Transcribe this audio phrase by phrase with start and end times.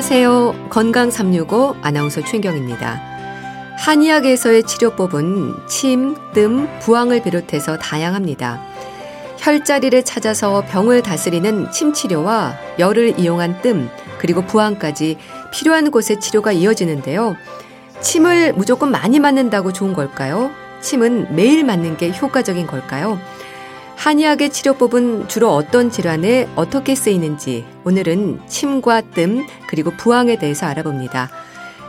[0.00, 0.68] 안녕하세요.
[0.70, 3.02] 건강 365 아나운서 최경입니다.
[3.76, 8.62] 한의학에서의 치료법은 침, 뜸, 부항을 비롯해서 다양합니다.
[9.36, 15.18] 혈자리를 찾아서 병을 다스리는 침 치료와 열을 이용한 뜸, 그리고 부항까지
[15.52, 17.36] 필요한 곳에 치료가 이어지는데요.
[18.00, 20.50] 침을 무조건 많이 맞는다고 좋은 걸까요?
[20.80, 23.20] 침은 매일 맞는 게 효과적인 걸까요?
[24.00, 31.28] 한의학의 치료법은 주로 어떤 질환에 어떻게 쓰이는지 오늘은 침과 뜸 그리고 부항에 대해서 알아봅니다.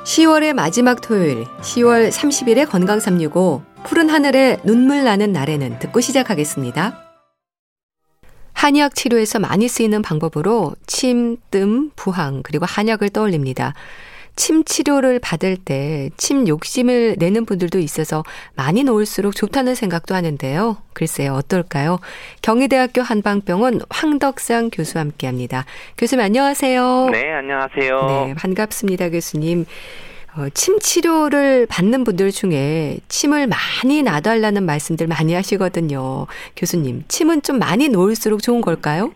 [0.03, 7.01] 10월의 마지막 토요일 10월 30일의 건강 365 푸른 하늘에 눈물 나는 날에는 듣고 시작하겠습니다.
[8.51, 13.73] 한의학 치료에서 많이 쓰이는 방법으로 침, 뜸, 부항 그리고 한약을 떠올립니다.
[14.35, 18.23] 침 치료를 받을 때 침 욕심을 내는 분들도 있어서
[18.55, 20.77] 많이 놓을수록 좋다는 생각도 하는데요.
[20.93, 21.99] 글쎄요, 어떨까요?
[22.41, 25.65] 경희대학교 한방병원 황덕상 교수와 함께 합니다.
[25.97, 27.09] 교수님 안녕하세요.
[27.11, 28.05] 네, 안녕하세요.
[28.27, 29.65] 네, 반갑습니다, 교수님.
[30.37, 36.25] 어, 침 치료를 받는 분들 중에 침을 많이 놔달라는 말씀들 많이 하시거든요.
[36.55, 39.11] 교수님, 침은 좀 많이 놓을수록 좋은 걸까요?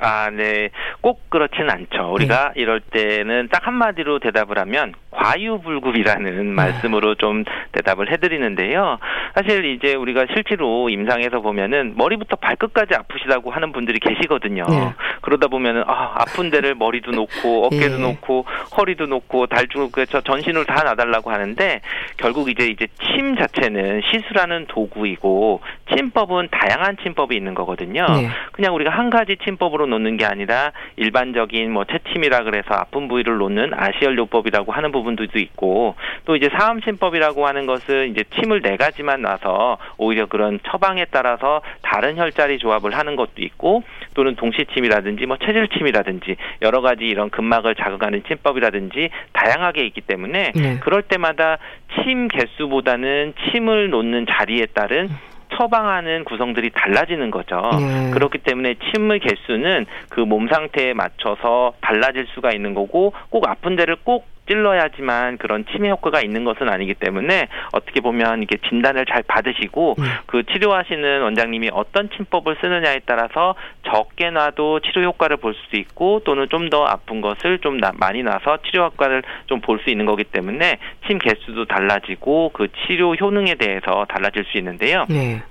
[0.00, 0.70] 아, 네.
[1.00, 2.12] 꼭 그렇진 않죠.
[2.12, 2.62] 우리가 네.
[2.62, 6.42] 이럴 때는 딱 한마디로 대답을 하면 과유불급이라는 네.
[6.42, 8.98] 말씀으로 좀 대답을 해드리는데요.
[9.34, 14.64] 사실 이제 우리가 실제로 임상에서 보면은 머리부터 발끝까지 아프시다고 하는 분들이 계시거든요.
[14.68, 14.92] 네.
[15.20, 18.02] 그러다 보면은 아, 아픈 데를 머리도 놓고 어깨도 네.
[18.02, 21.80] 놓고 허리도 놓고 달중을 그래서 전신을 다 놔달라고 하는데
[22.16, 25.60] 결국 이제 이제 침 자체는 시술하는 도구이고
[25.94, 28.06] 침법은 다양한 침법이 있는 거거든요.
[28.06, 28.28] 네.
[28.52, 33.72] 그냥 우리가 한 가지 침법으로 놓는 게 아니라 일반적인 뭐 채침이라 그래서 아픈 부위를 놓는
[33.74, 40.26] 아시얼요법이라고 하는 부분도 있고 또 이제 사암침법이라고 하는 것은 이제 침을 네 가지만 놔서 오히려
[40.26, 43.82] 그런 처방에 따라서 다른 혈자리 조합을 하는 것도 있고
[44.14, 50.78] 또는 동시침이라든지 뭐 체질침이라든지 여러 가지 이런 근막을 자극하는 침법이라든지 다양하게 있기 때문에 네.
[50.80, 51.58] 그럴 때마다
[52.02, 55.08] 침 개수보다는 침을 놓는 자리에 따른
[55.56, 57.60] 처방하는 구성들이 달라지는 거죠.
[57.78, 58.10] 네.
[58.12, 63.96] 그렇기 때문에 침의 개수는 그 몸 상태에 맞춰서 달라질 수가 있는 거고 꼭 아픈 데를
[64.04, 69.94] 꼭 찔러야지만 그런 치매 효과가 있는 것은 아니기 때문에 어떻게 보면 이게 진단을 잘 받으시고
[69.98, 70.04] 네.
[70.26, 73.54] 그 치료하시는 원장님이 어떤 침법을 쓰느냐에 따라서
[73.86, 78.58] 적게 놔도 치료 효과를 볼수 있고 또는 좀 더 아픈 것을 좀 나, 많이 나서
[78.62, 84.06] 치료 효과를 좀 볼 수 있는 거기 때문에 침 개수도 달라지고 그 치료 효능에 대해서
[84.08, 85.06] 달라질 수 있는데요.
[85.08, 85.42] 네.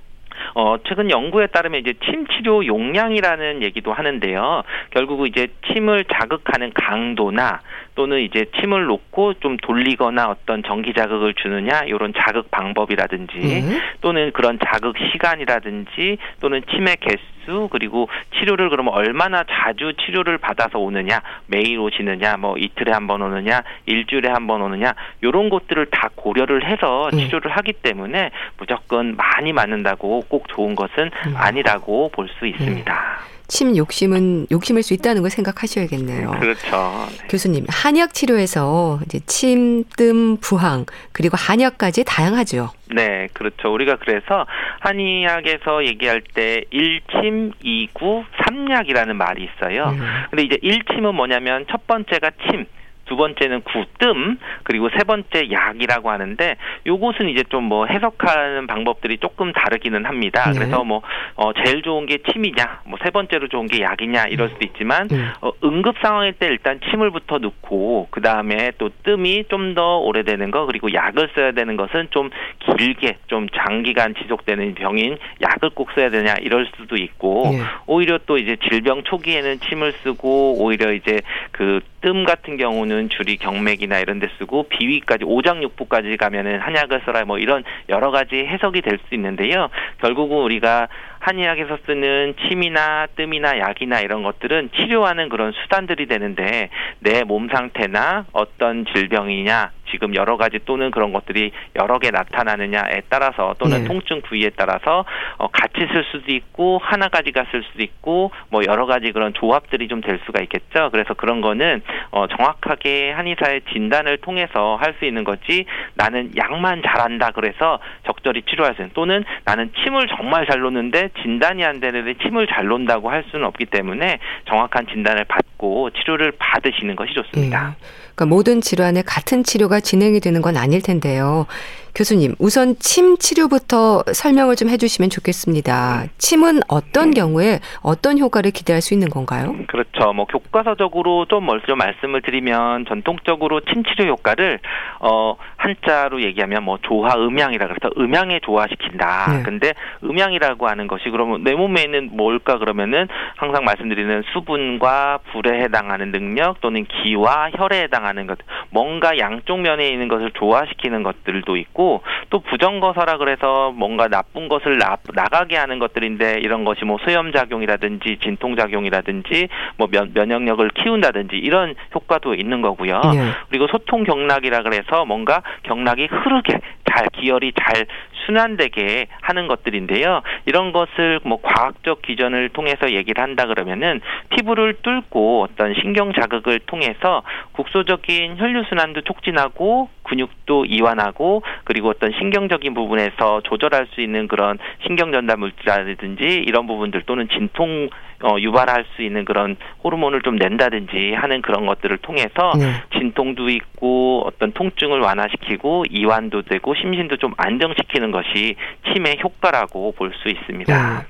[0.54, 4.62] 어, 최근 연구에 따르면 이제 침 치료 용량이라는 얘기도 하는데요.
[4.90, 7.60] 결국 이제 침을 자극하는 강도나
[7.94, 13.80] 또는 이제 침을 놓고 좀 돌리거나 어떤 전기 자극을 주느냐 이런 자극 방법이라든지 네.
[14.00, 18.08] 또는 그런 자극 시간이라든지 또는 침의 개수 그리고
[18.38, 24.28] 치료를 그러면 얼마나 자주 치료를 받아서 오느냐 매일 오시느냐 뭐 이틀에 한 번 오느냐 일주일에
[24.30, 27.26] 한 번 오느냐 이런 것들을 다 고려를 해서 네.
[27.26, 31.34] 치료를 하기 때문에 무조건 많이 맞는다고 꼭 좋은 것은 음.
[31.36, 32.92] 아니라고 볼 수 있습니다.
[32.92, 33.39] 네.
[33.50, 36.30] 침 욕심은 욕심일 수 있다는 걸 생각하셔야겠네요.
[36.38, 37.08] 그렇죠.
[37.10, 37.26] 네.
[37.28, 42.70] 교수님, 한약 치료에서 이제 침, 뜸, 부항 그리고 한약까지 다양하죠.
[42.94, 43.72] 네, 그렇죠.
[43.74, 44.46] 우리가 그래서
[44.78, 49.86] 한의학에서 얘기할 때 1침, 2구, 3약이라는 말이 있어요.
[49.88, 50.00] 음.
[50.30, 52.66] 근데 이제 1침은 뭐냐면 첫 번째가 침,
[53.10, 56.56] 두 번째는 구뜸 그리고 세 번째 약이라고 하는데
[56.86, 60.50] 요것은 이제 좀 뭐 해석하는 방법들이 조금 다르기는 합니다.
[60.50, 60.58] 네.
[60.58, 61.02] 그래서 뭐
[61.36, 65.16] 어, 제일 좋은 게 침이냐, 뭐 세 번째로 좋은 게 약이냐 이럴 수도 있지만 네.
[65.40, 70.66] 어, 응급 상황일 때 일단 침을부터 넣고 그 다음에 또 뜸이 좀 더 오래되는 거
[70.66, 72.30] 그리고 약을 써야 되는 것은 좀
[72.76, 77.60] 길게 좀 장기간 지속되는 병인 약을 꼭 써야 되냐 이럴 수도 있고 네.
[77.86, 81.20] 오히려 또 이제 질병 초기에는 침을 쓰고 오히려 이제
[81.52, 87.62] 그뜸 같은 경우는 줄이 경맥이나 이런 데 쓰고 비위까지 오장육부까지 가면은 한약을 써라 뭐 이런
[87.88, 89.68] 여러 가지 해석이 될 수 있는데요.
[90.00, 90.88] 결국은 우리가
[91.20, 96.70] 한의학에서 쓰는 침이나 뜸이나 약이나 이런 것들은 치료하는 그런 수단들이 되는데
[97.00, 103.54] 내 몸 상태나 어떤 질병이냐 지금 여러 가지 또는 그런 것들이 여러 개 나타나느냐에 따라서
[103.58, 103.88] 또는 네.
[103.88, 105.04] 통증 부위에 따라서
[105.36, 109.88] 어, 같이 쓸 수도 있고 하나 가지가 쓸 수도 있고 뭐 여러 가지 그런 조합들이
[109.88, 110.88] 좀 될 수가 있겠죠.
[110.92, 117.30] 그래서 그런 거는 어, 정확하게 한의사의 진단을 통해서 할 수 있는 거지 나는 약만 잘한다
[117.30, 122.46] 그래서 적절히 치료할 수 있는 또는 나는 침을 정말 잘 놓는데 진단이 안 되는데 침을
[122.46, 124.18] 잘 놓는다고 할 수는 없기 때문에
[124.48, 127.76] 정확한 진단을 받고 치료를 받으시는 것이 좋습니다.
[127.78, 127.86] 네.
[128.20, 131.46] 그러니까 모든 질환에 같은 치료가 진행이 되는 건 아닐 텐데요.
[131.94, 136.04] 교수님, 우선 침 치료부터 설명을 좀 해주시면 좋겠습니다.
[136.18, 139.54] 침은 어떤 경우에 어떤 효과를 기대할 수 있는 건가요?
[139.66, 140.12] 그렇죠.
[140.12, 144.60] 뭐 교과서적으로 좀 먼저 말씀을 드리면 전통적으로 침 치료 효과를
[145.00, 149.32] 어 한자로 얘기하면 뭐 조화 음양이라 그래서 음양에 조화시킨다.
[149.32, 149.42] 네.
[149.42, 149.72] 근데
[150.04, 156.60] 음양이라고 하는 것이 그러면 내 몸에 있는 뭘까 그러면은 항상 말씀드리는 수분과 불에 해당하는 능력
[156.60, 158.38] 또는 기와 혈에 해당하는 것
[158.70, 164.96] 뭔가 양쪽 면에 있는 것을 조화시키는 것들도 있고 또 부정거서라 그래서 뭔가 나쁜 것을 나,
[165.14, 171.74] 나가게 하는 것들인데 이런 것이 뭐 수염 작용이라든지 진통 작용이라든지 뭐 면, 면역력을 키운다든지 이런
[171.94, 173.00] 효과도 있는 거고요.
[173.12, 173.30] 네.
[173.48, 176.58] 그리고 소통 경락이라 그래서 뭔가 경락이 흐르게
[176.90, 177.86] 잘 기혈이 잘
[178.26, 180.22] 순환되게 하는 것들인데요.
[180.46, 184.00] 이런 것을 뭐 과학적 기전을 통해서 얘기를 한다 그러면은
[184.30, 187.22] 피부를 뚫고 어떤 신경 자극을 통해서
[187.52, 195.12] 국소적인 혈류 순환도 촉진하고 근육도 이완하고 그리고 어떤 신경적인 부분에서 조절할 수 있는 그런 신경
[195.12, 197.90] 전달 물질이라든지 이런 부분들 또는 진통
[198.22, 202.72] 어, 유발할 수 있는 그런 호르몬을 좀 낸다든지 하는 그런 것들을 통해서 네.
[202.98, 208.56] 진통도 있고 어떤 통증을 완화시키고 이완도 되고 심신도 좀 안정시키는 것이
[208.92, 210.98] 치매 효과라고 볼 수 있습니다.
[210.98, 211.06] 네.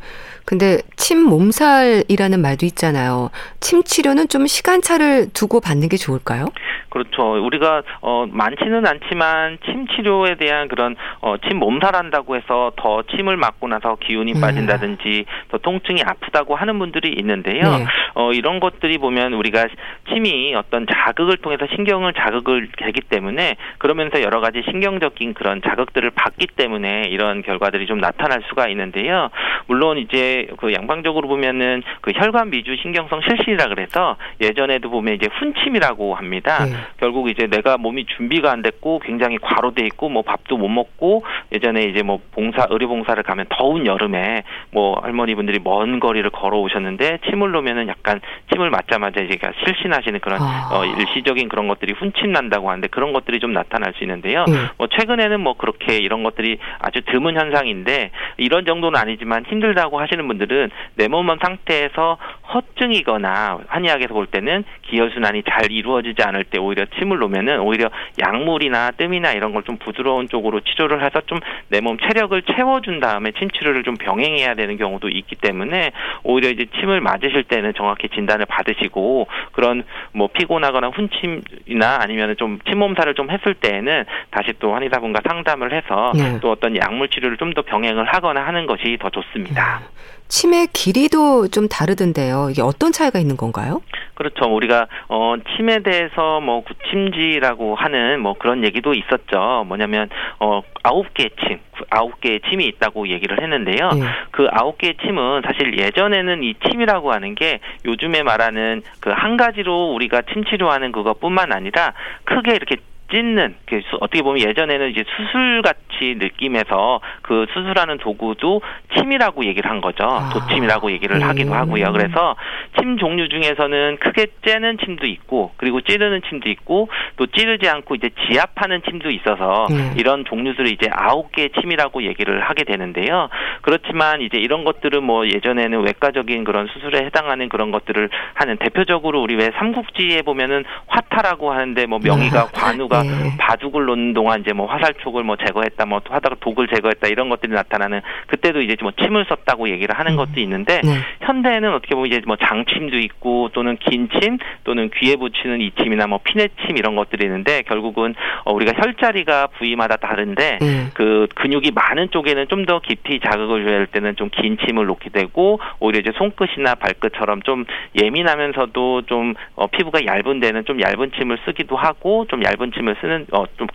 [0.51, 3.31] 근데 침 몸살이라는 말도 있잖아요.
[3.61, 6.47] 침 치료는 좀 시간차를 두고 받는 게 좋을까요?
[6.91, 7.45] 그렇죠.
[7.45, 13.97] 우리가 어 많지는 않지만 침 치료에 대한 그런 어침 몸살한다고 해서 더 침을 맞고 나서
[14.01, 14.41] 기운이 네.
[14.41, 17.63] 빠진다든지 더 통증이 아프다고 하는 분들이 있는데요.
[17.63, 17.87] 네.
[18.15, 19.69] 어 이런 것들이 보면 우리가
[20.13, 26.49] 침이 어떤 자극을 통해서 신경을 자극을 되기 때문에 그러면서 여러 가지 신경적인 그런 자극들을 받기
[26.57, 29.31] 때문에 이런 결과들이 좀 나타날 수가 있는데요.
[29.69, 36.15] 물론 이제 그 양방적으로 보면은 그 혈관 미주 신경성 실신이라 그래서 예전에도 보면 이제 훈침이라고
[36.15, 36.65] 합니다.
[36.65, 36.73] 네.
[36.99, 41.83] 결국 이제 내가 몸이 준비가 안 됐고 굉장히 과로돼 있고 뭐 밥도 못 먹고 예전에
[41.83, 47.89] 이제 뭐 봉사 의료 봉사를 가면 더운 여름에 뭐 할머니분들이 먼 거리를 걸어오셨는데 침을 놓으면은
[47.89, 48.21] 약간
[48.53, 50.71] 침을 맞자마자 이제 실신하시는 그런 아.
[50.73, 54.45] 어, 일시적인 그런 것들이 훈침 난다고 하는데 그런 것들이 좀 나타날 수 있는데요.
[54.47, 54.55] 네.
[54.77, 60.71] 뭐 최근에는 뭐 그렇게 이런 것들이 아주 드문 현상인데 이런 정도는 아니지만 힘들다고 하시는 분들은
[60.95, 62.17] 내몸 상태에서
[62.55, 67.91] 허증이거나 한의학에서 볼 때는 기혈순환이 잘 이루어지지 않을 때 오히려 침을 놓으면은 오히려
[68.21, 71.39] 약물이나 뜸이나 이런 걸 좀 부드러운 쪽으로 치료를 해서 좀
[71.69, 75.93] 내 몸 체력을 채워준 다음에 침 치료를 좀 병행해야 되는 경우도 있기 때문에
[76.25, 83.15] 오히려 이제 침을 맞으실 때는 정확히 진단을 받으시고 그런 뭐 피곤하거나 훈침이나 아니면 좀 침몸살을
[83.15, 86.39] 좀 했을 때에는 다시 또 한의사분과 상담을 해서 네.
[86.41, 89.81] 또 어떤 약물 치료를 좀 더 병행을 하거나 하는 것이 더 좋습니다.
[89.81, 89.87] 네.
[90.31, 92.49] 침의 길이도 좀 다르던데요.
[92.51, 93.83] 이게 어떤 차이가 있는 건가요?
[94.15, 94.45] 그렇죠.
[94.55, 99.65] 우리가 어 침에 대해서 뭐 구침지라고 하는 뭐 그런 얘기도 있었죠.
[99.67, 103.91] 뭐냐면 어 아홉 개의 침, 아홉 개의 침이 있다고 얘기를 했는데요.
[103.93, 104.03] 네.
[104.31, 109.93] 그 아홉 개의 침은 사실 예전에는 이 침이라고 하는 게 요즘에 말하는 그 한 가지로
[109.95, 111.93] 우리가 침 치료하는 그것뿐만 아니라
[112.25, 112.77] 크게 이렇게
[113.11, 118.63] 찢는 그 어떻게 보면 예전에는 이제 수술 같이 느낌에서 그 수술하는 도구도
[118.97, 120.05] 침이라고 얘기를 한 거죠.
[120.05, 120.31] 아.
[120.33, 121.23] 도침이라고 얘기를 음.
[121.23, 121.93] 하기도 하고요.
[121.93, 122.37] 그래서
[122.79, 128.11] 침 종류 중에서는 크게 째는 침도 있고 그리고 찌르는 침도 있고 또 찌르지 않고 이제
[128.27, 129.95] 지압하는 침도 있어서 음.
[129.97, 133.29] 이런 종류들을 이제 아홉 개의 침이라고 얘기를 하게 되는데요.
[133.63, 139.35] 그렇지만 이제 이런 것들은 뭐 예전에는 외과적인 그런 수술에 해당하는 그런 것들을 하는 대표적으로 우리
[139.35, 142.53] 왜 삼국지에 보면은 화타라고 하는데 뭐 명의가 네.
[142.53, 143.37] 관우가 네.
[143.39, 148.01] 바둑을 놓는 동안 이제 뭐 화살촉을 뭐 제거했다, 뭐 화다가 독을 제거했다 이런 것들이 나타나는
[148.29, 150.17] 그때도 이제 뭐 침을 썼다고 얘기를 하는 음.
[150.17, 150.91] 것도 있는데 네.
[151.21, 156.77] 현대에는 어떻게 보면 이제 뭐 장침도 있고 또는 긴침 또는 귀에 붙이는 이침이나 뭐 피내침
[156.77, 158.15] 이런 것들이 있는데 결국은
[158.45, 160.87] 어 우리가 혈자리가 부위마다 다른데 네.
[160.95, 165.11] 그 근육이 많은 쪽에는 좀 더 깊이 자극을 줘야 할 때는 좀 긴 침을 놓게
[165.11, 167.65] 되고 오히려 이제 손끝이나 발끝처럼 좀
[168.01, 173.27] 예민하면서도 좀 어, 피부가 얇은 데는 좀 얇은 침을 쓰기도 하고 좀 얇은 침을 쓰는
[173.31, 173.67] 어좀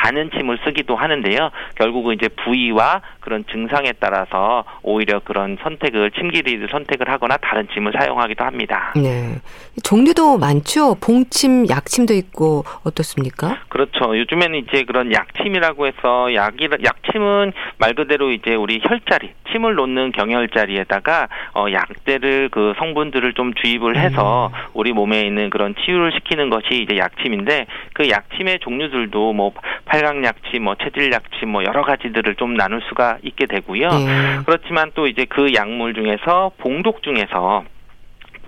[0.00, 1.50] 가는 침을 쓰기도 하는데요.
[1.76, 8.44] 결국은 이제 부위와 그런 증상에 따라서 오히려 그런 선택을 침기리를 선택을 하거나 다른 침을 사용하기도
[8.44, 8.92] 합니다.
[8.94, 9.36] 네.
[9.82, 10.94] 종류도 많죠.
[11.00, 13.58] 봉침, 약침도 있고 어떻습니까?
[13.68, 14.16] 그렇죠.
[14.16, 21.28] 요즘에는 이제 그런 약침이라고 해서 약이 약침은 말 그대로 이제 우리 혈자리, 침을 놓는 경혈자리에다가
[21.54, 24.58] 어 약들을 그 성분들을 좀 주입을 해서 음.
[24.74, 29.52] 우리 몸에 있는 그런 치유를 시키는 것이 이제 약침인데 그 약침의 종류들도 뭐
[29.86, 33.88] 팔강약침, 뭐 체질약침, 뭐 여러 가지들을 좀 나눌 수가 있게 되고요.
[33.88, 34.38] 네.
[34.44, 37.64] 그렇지만 또 이제 그 약물 중에서 봉독 중에서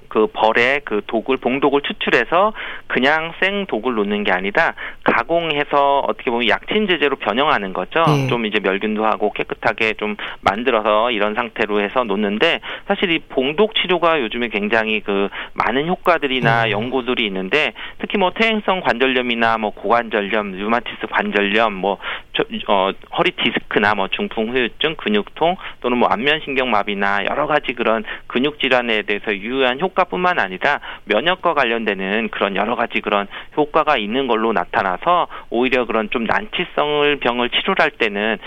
[0.08, 2.52] 그 벌에 그 독을 봉독을 추출해서
[2.86, 4.74] 그냥 생 독을 놓는 게 아니라
[5.04, 8.02] 가공해서 어떻게 보면 약친 제제로 변형하는 거죠.
[8.06, 8.26] 네.
[8.28, 14.20] 좀 이제 멸균도 하고 깨끗하게 좀 만들어서 이런 상태로 해서 놓는데 사실 이 봉독 치료가
[14.20, 16.70] 요즘에 굉장히 그 많은 효과들이나 네.
[16.70, 22.27] 연구들이 있는데 특히 뭐 퇴행성 관절염이나 뭐 고관절염, 류마티스 관절염, 뭐 저,
[22.68, 28.60] 어, 허리 디스크나 뭐 중풍 후유증, 근육통 또는 뭐 안면 신경마비나 여러 가지 그런 근육
[28.60, 33.26] 질환에 대해서 유효한 효과뿐만 아니라 면역과 관련되는 그런 여러 가지 그런
[33.56, 38.38] 효과가 있는 걸로 나타나서 오히려 그런 좀 난치성을 병을 치료할 때는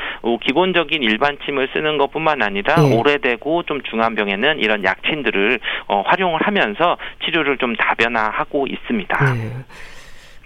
[0.42, 2.96] 기본적인 일반 침을 쓰는 것뿐만 아니라 네.
[2.96, 9.34] 오래되고 좀 중한 병에는 이런 약침들을 어, 활용을 하면서 치료를 좀 다변화하고 있습니다.
[9.34, 9.52] 네.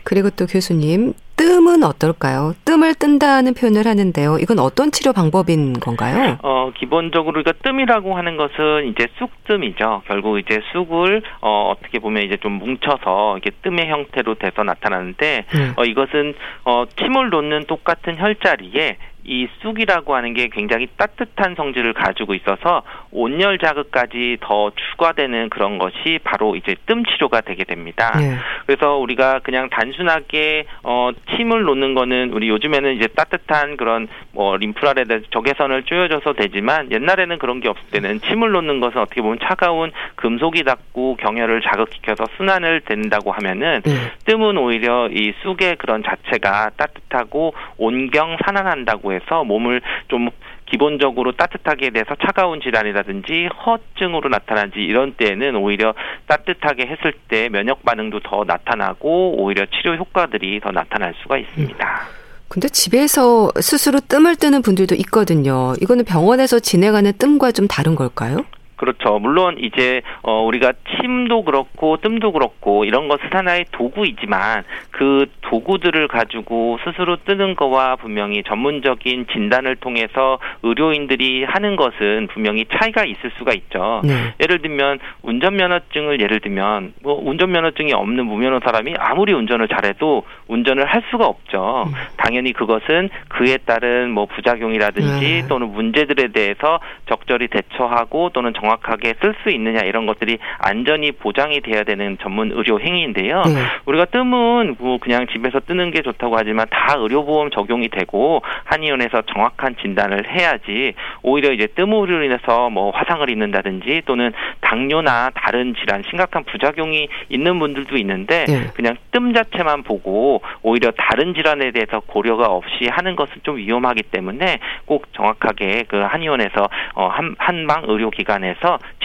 [0.05, 2.53] 그리고 또 교수님, 뜸은 어떨까요?
[2.63, 4.37] 뜸을 뜬다는 표현을 하는데요.
[4.39, 6.37] 이건 어떤 치료 방법인 건가요?
[6.43, 10.03] 어, 기본적으로 우리가 뜸이라고 하는 것은 이제 쑥뜸이죠.
[10.07, 15.73] 결국 이제 쑥을 어, 어떻게 보면 이제 좀 뭉쳐서 이게 뜸의 형태로 돼서 나타나는데 음.
[15.75, 22.35] 어, 이것은 어, 침을 놓는 똑같은 혈자리에 이 쑥이라고 하는 게 굉장히 따뜻한 성질을 가지고
[22.35, 28.11] 있어서 온열 자극까지 더 추가되는 그런 것이 바로 이제 뜸 치료가 되게 됩니다.
[28.17, 28.37] 네.
[28.67, 35.23] 그래서 우리가 그냥 단순하게 어 침을 놓는 거는 우리 요즘에는 이제 따뜻한 그런 뭐 림프라레드
[35.31, 40.63] 적외선을 쪼여줘서 되지만 옛날에는 그런 게 없을 때는 침을 놓는 것은 어떻게 보면 차가운 금속이
[40.63, 43.91] 닿고 경혈을 자극시켜서 순환을 된다고 하면은 네.
[44.25, 50.29] 뜸은 오히려 이 쑥의 그런 자체가 따뜻하고 온경 산안한다고 해서 몸을 좀
[50.65, 55.93] 기본적으로 따뜻하게 돼서 차가운 질환이라든지 허증으로 나타나지 이런 때에는 오히려
[56.27, 62.01] 따뜻하게 했을 때 면역 반응도 더 나타나고 오히려 치료 효과들이 더 나타날 수가 있습니다.
[62.47, 65.73] 근데 집에서 스스로 뜸을 뜨는 분들도 있거든요.
[65.81, 68.45] 이거는 병원에서 진행하는 뜸과 좀 다른 걸까요?
[68.75, 69.19] 그렇죠.
[69.19, 76.77] 물론 이제 어 우리가 침도 그렇고 뜸도 그렇고 이런 것은 하나의 도구이지만 그 도구들을 가지고
[76.83, 84.01] 스스로 뜨는 거와 분명히 전문적인 진단을 통해서 의료인들이 하는 것은 분명히 차이가 있을 수가 있죠.
[84.03, 84.33] 네.
[84.41, 91.03] 예를 들면 운전면허증을 예를 들면 뭐 운전면허증이 없는 무면허 사람이 아무리 운전을 잘해도 운전을 할
[91.11, 91.85] 수가 없죠.
[91.87, 91.93] 음.
[92.17, 95.47] 당연히 그것은 그에 따른 뭐 부작용이라든지 네.
[95.47, 101.61] 또는 문제들에 대해서 적절히 대처하고 또는 정 확하게 쓸 수 있느냐 이런 것들이 안전이 보장이
[101.61, 103.43] 돼야 되는 전문 의료 행위인데요.
[103.43, 103.61] 네.
[103.85, 109.75] 우리가 뜸은 뭐 그냥 집에서 뜨는 게 좋다고 하지만 다 의료보험 적용이 되고 한의원에서 정확한
[109.81, 114.31] 진단을 해야지 오히려 이제 뜸으로 인해서 뭐 화상을 입는다든지 또는
[114.61, 118.67] 당뇨나 다른 질환 심각한 부작용이 있는 분들도 있는데 네.
[118.73, 124.59] 그냥 뜸 자체만 보고 오히려 다른 질환에 대해서 고려가 없이 하는 것은 좀 위험하기 때문에
[124.85, 128.54] 꼭 정확하게 그 한의원에서 어, 한, 한방 의료기관에서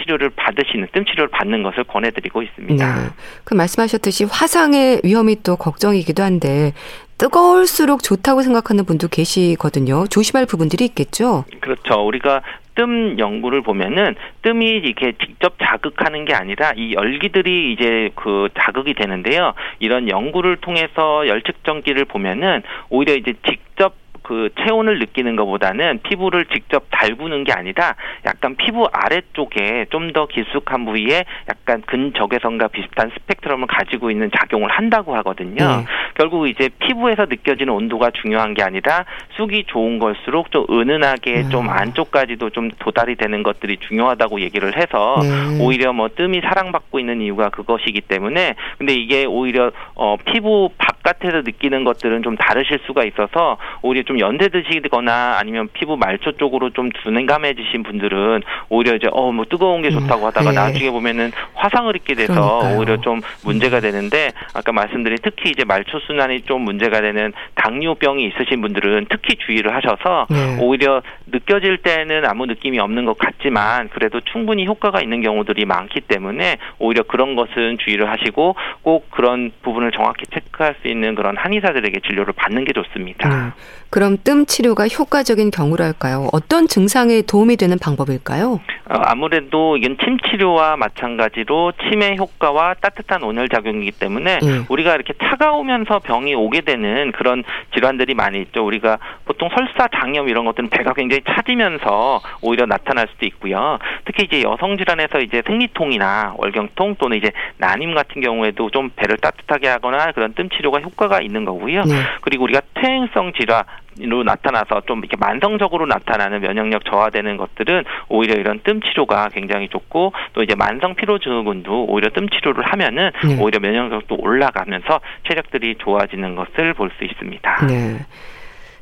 [0.01, 2.95] 치료를 받으시는 뜸 치료를 받는 것을 권해드리고 있습니다.
[2.95, 3.09] 네.
[3.43, 6.73] 그 말씀하셨듯이 화상의 위험이 또 걱정이기도 한데
[7.17, 10.07] 뜨거울수록 좋다고 생각하는 분도 계시거든요.
[10.07, 11.45] 조심할 부분들이 있겠죠.
[11.59, 12.05] 그렇죠.
[12.05, 12.41] 우리가
[12.73, 19.53] 뜸 연구를 보면은 뜸이 이렇게 직접 자극하는 게 아니라 이 열기들이 이제 그 자극이 되는데요.
[19.79, 27.43] 이런 연구를 통해서 열측정기를 보면은 오히려 이제 직접 그 체온을 느끼는 것보다는 피부를 직접 달구는
[27.43, 34.29] 게 아니라 약간 피부 아래쪽에 좀 더 깊숙한 부위에 약간 근적외선과 비슷한 스펙트럼을 가지고 있는
[34.37, 35.55] 작용을 한다고 하거든요.
[35.55, 35.85] 네.
[36.15, 39.05] 결국 이제 피부에서 느껴지는 온도가 중요한 게 아니라
[39.37, 41.49] 쑥이 좋은 걸수록 좀 은은하게 네.
[41.49, 45.63] 좀 안쪽까지도 좀 도달이 되는 것들이 중요하다고 얘기를 해서 네.
[45.63, 51.83] 오히려 뭐 뜸이 사랑받고 있는 이유가 그것이기 때문에 근데 이게 오히려 어 피부 바깥에서 느끼는
[51.83, 57.83] 것들은 좀 다르실 수가 있어서 오히려 좀 연대 드시거나 아니면 피부 말초 쪽으로 좀 둔감해지신
[57.83, 60.55] 분들은 오히려 이제 어 뭐 뜨거운 게 음, 좋다고 하다가 네.
[60.55, 62.77] 나중에 보면은 화상을 입게 돼서 그러니까요.
[62.77, 68.61] 오히려 좀 문제가 되는데 아까 말씀드린 특히 이제 말초 순환이 좀 문제가 되는 당뇨병이 있으신
[68.61, 70.57] 분들은 특히 주의를 하셔서 네.
[70.61, 76.57] 오히려 느껴질 때는 아무 느낌이 없는 것 같지만 그래도 충분히 효과가 있는 경우들이 많기 때문에
[76.77, 82.33] 오히려 그런 것은 주의를 하시고 꼭 그런 부분을 정확히 체크할 수 있는 그런 한의사들에게 진료를
[82.35, 83.29] 받는 게 좋습니다.
[83.29, 83.51] 네.
[83.91, 86.29] 그럼 뜸 치료가 효과적인 경우랄까요?
[86.31, 88.61] 어떤 증상에 도움이 되는 방법일까요?
[88.91, 94.65] 어, 아무래도 이건 침 치료와 마찬가지로 침의 효과와 따뜻한 온열 작용이기 때문에 음.
[94.69, 97.43] 우리가 이렇게 차가우면서 병이 오게 되는 그런
[97.73, 98.65] 질환들이 많이 있죠.
[98.65, 103.77] 우리가 보통 설사, 장염 이런 것들은 배가 굉장히 차지면서 오히려 나타날 수도 있고요.
[104.05, 109.67] 특히 이제 여성 질환에서 이제 생리통이나 월경통 또는 이제 난임 같은 경우에도 좀 배를 따뜻하게
[109.67, 111.83] 하거나 그런 뜸 치료가 효과가 있는 거고요.
[111.83, 111.95] 네.
[112.21, 113.63] 그리고 우리가 퇴행성 질환
[113.99, 120.13] 로 나타나서 좀 이렇게 만성적으로 나타나는 면역력 저하되는 것들은 오히려 이런 뜸 치료가 굉장히 좋고
[120.33, 123.37] 또 이제 만성 피로 증후군도 오히려 뜸 치료를 하면은 네.
[123.41, 127.67] 오히려 면역력도 올라가면서 체력들이 좋아지는 것을 볼 수 있습니다.
[127.67, 128.05] 네.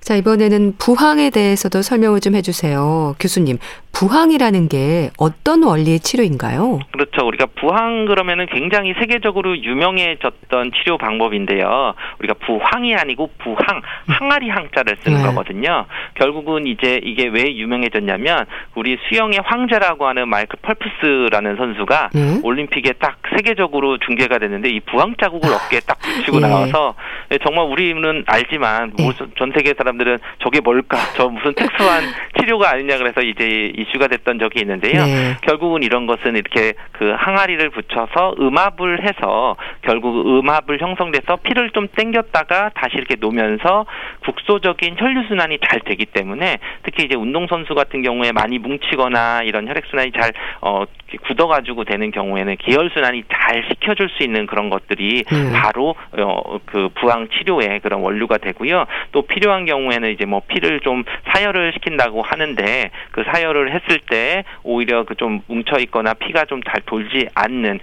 [0.01, 3.15] 자, 이번에는 부항에 대해서도 설명을 좀 해주세요.
[3.19, 3.57] 교수님,
[3.91, 6.79] 부항이라는 게 어떤 원리의 치료인가요?
[6.91, 7.27] 그렇죠.
[7.27, 11.93] 우리가 부항 그러면은 굉장히 세계적으로 유명해졌던 치료 방법인데요.
[12.19, 15.23] 우리가 부항이 아니고 부항, 항아리 항자를 쓰는 네.
[15.23, 15.85] 거거든요.
[16.15, 22.39] 결국은 이제 이게 왜 유명해졌냐면 우리 수영의 황제라고 하는 마이클 펄프스라는 선수가 네.
[22.43, 26.47] 올림픽에 딱 세계적으로 중계가 됐는데 이 부항 자국을 어깨에 딱 붙이고 네.
[26.47, 26.95] 나와서
[27.43, 29.11] 정말 우리는 알지만 네.
[29.37, 30.97] 전 세계 사람 들은 저게 뭘까?
[31.15, 32.03] 저 무슨 특수한
[32.39, 35.03] 치료가 아니냐 그래서 이제 이슈가 됐던 적이 있는데요.
[35.03, 35.37] 네.
[35.41, 42.71] 결국은 이런 것은 이렇게 그 항아리를 붙여서 음압을 해서 결국 음압을 형성돼서 피를 좀 땡겼다가
[42.75, 43.85] 다시 이렇게 놓으면서
[44.23, 49.67] 국소적인 혈류 순환이 잘 되기 때문에 특히 이제 운동 선수 같은 경우에 많이 뭉치거나 이런
[49.67, 50.31] 혈액 순환이 잘
[50.61, 50.85] 어,
[51.25, 55.51] 굳어가지고 되는 경우에는 기혈 순환이 잘 시켜줄 수 있는 그런 것들이 네.
[55.53, 58.85] 바로 어, 그 부항 치료의 그런 원료가 되고요.
[59.11, 64.43] 또 필요한 경우 에는 이제 뭐 피를 좀 사열을 시킨다고 하는데 그 사열을 했을 때
[64.63, 67.79] 오히려 그 좀 뭉쳐 있거나 피가 좀 잘 돌지 않는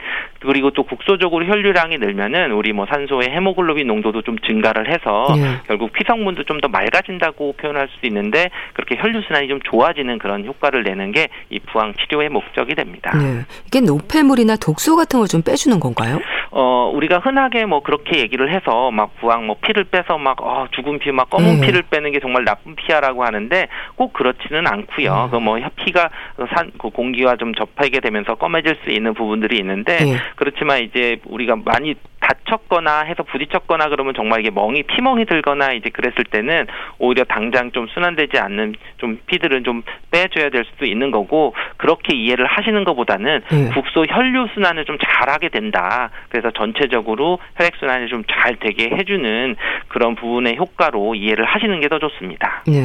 [0.46, 5.56] 그리고 또 국소적으로 혈류량이 늘면은 우리 뭐 산소의 헤모글로빈 농도도 좀 증가를 해서 네.
[5.66, 10.84] 결국 피성분도 좀 더 맑아진다고 표현할 수 있는데 그렇게 혈류 순환이 좀 좋아지는 그런 효과를
[10.84, 13.12] 내는 게 이 부항 치료의 목적이 됩니다.
[13.16, 13.42] 네.
[13.66, 16.18] 이게 노폐물이나 독소 같은 걸 좀 빼주는 건가요?
[16.50, 20.98] 어 우리가 흔하게 뭐 그렇게 얘기를 해서 막 부항 뭐 피를 빼서 막 어, 죽은
[21.00, 21.66] 피 막 검은 네.
[21.66, 25.30] 피를 빼는 게 정말 나쁜 피하라고 하는데 꼭 그렇지는 않고요.
[25.32, 25.44] 음.
[25.44, 26.08] 그뭐 피가
[26.54, 30.16] 산 그 공기와 좀 접하게 되면서 검해질 수 있는 부분들이 있는데 네.
[30.36, 36.24] 그렇지만 이제 우리가 많이 다쳤거나 해서 부딪혔거나 그러면 정말 이게 멍이 피멍이 들거나 이제 그랬을
[36.24, 36.66] 때는
[36.98, 42.46] 오히려 당장 좀 순환되지 않는 좀 피들은 좀 빼줘야 될 수도 있는 거고 그렇게 이해를
[42.46, 43.70] 하시는 것보다는 네.
[43.74, 46.10] 국소 혈류 순환을 좀 잘하게 된다.
[46.28, 49.56] 그래서 전체적으로 혈액 순환이 좀 잘 되게 해주는
[49.88, 52.64] 그런 부분의 효과로 이해를 하시는 게 더 좋습니다.
[52.66, 52.82] 네.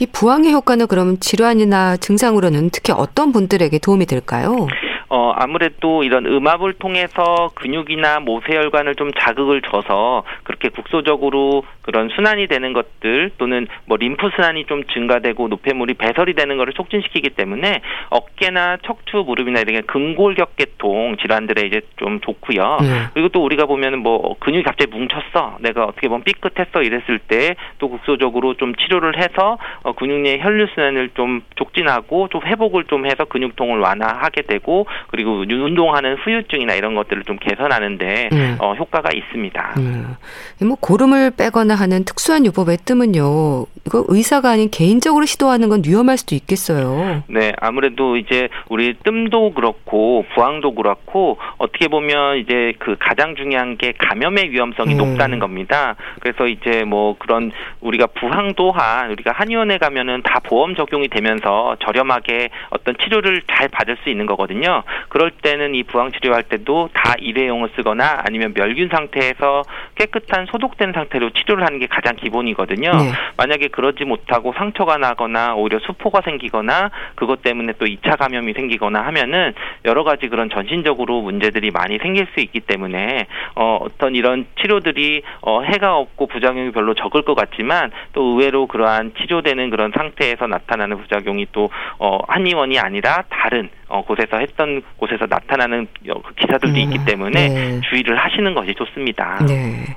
[0.00, 4.66] 이 부항의 효과는 그럼 질환이나 증상으로는 특히 어떤 분들에게 도움이 될까요?
[5.08, 12.72] 어, 아무래도 이런 음압을 통해서 근육이나 모세혈관을 좀 자극을 줘서 그렇게 국소적으로 그런 순환이 되는
[12.72, 19.24] 것들 또는 뭐 림프 순환이 좀 증가되고 노폐물이 배설이 되는 것을 촉진시키기 때문에 어깨나 척추,
[19.26, 22.78] 무릎이나 이런 근골격계통 질환들에 이제 좀 좋고요.
[22.82, 23.08] 네.
[23.14, 25.56] 그리고 또 우리가 보면은 뭐 근육이 갑자기 뭉쳤어.
[25.60, 30.66] 내가 어떻게 보면 삐끗했어 이랬을 때 또 국소적으로 좀 치료를 해서 어, 근육 내 혈류
[30.74, 37.24] 순환을 좀 촉진하고 좀 회복을 좀 해서 근육통을 완화하게 되고 그리고 운동하는 후유증이나 이런 것들을
[37.24, 38.56] 좀 개선하는데 음.
[38.60, 39.74] 어, 효과가 있습니다.
[39.78, 40.16] 음.
[40.62, 43.66] 뭐 고름을 빼거나 하는 특수한 요법의 뜸은요.
[43.86, 47.22] 이거 의사가 아닌 개인적으로 시도하는 건 위험할 수도 있겠어요.
[47.28, 53.92] 네, 아무래도 이제 우리 뜸도 그렇고 부항도 그렇고 어떻게 보면 이제 그 가장 중요한 게
[53.96, 54.98] 감염의 위험성이 음.
[54.98, 55.96] 높다는 겁니다.
[56.20, 62.50] 그래서 이제 뭐 그런 우리가 부항 또한 우리가 한의원에 가면은 다 보험 적용이 되면서 저렴하게
[62.70, 64.82] 어떤 치료를 잘 받을 수 있는 거거든요.
[65.08, 69.62] 그럴 때는 이 부항 치료할 때도 다 일회용을 쓰거나 아니면 멸균 상태에서
[69.94, 72.90] 깨끗한 소독된 상태로 치료를 하는 게 가장 기본이거든요.
[72.90, 73.12] 네.
[73.36, 79.54] 만약에 그러지 못하고 상처가 나거나 오히려 수포가 생기거나 그것 때문에 또 2차 감염이 생기거나 하면은
[79.84, 85.62] 여러 가지 그런 전신적으로 문제들이 많이 생길 수 있기 때문에 어, 어떤 이런 치료들이 어,
[85.62, 91.46] 해가 없고 부작용이 별로 적을 것 같지만 또 의외로 그러한 치료되는 그런 상태에서 나타나는 부작용이
[91.52, 97.48] 또 어, 한의원이 아니라 다른 어, 곳에서 했던 곳에서 나타나는 그 기사들도 음, 있기 때문에
[97.48, 97.80] 네.
[97.88, 99.44] 주의를 하시는 것이 좋습니다.
[99.46, 99.96] 네.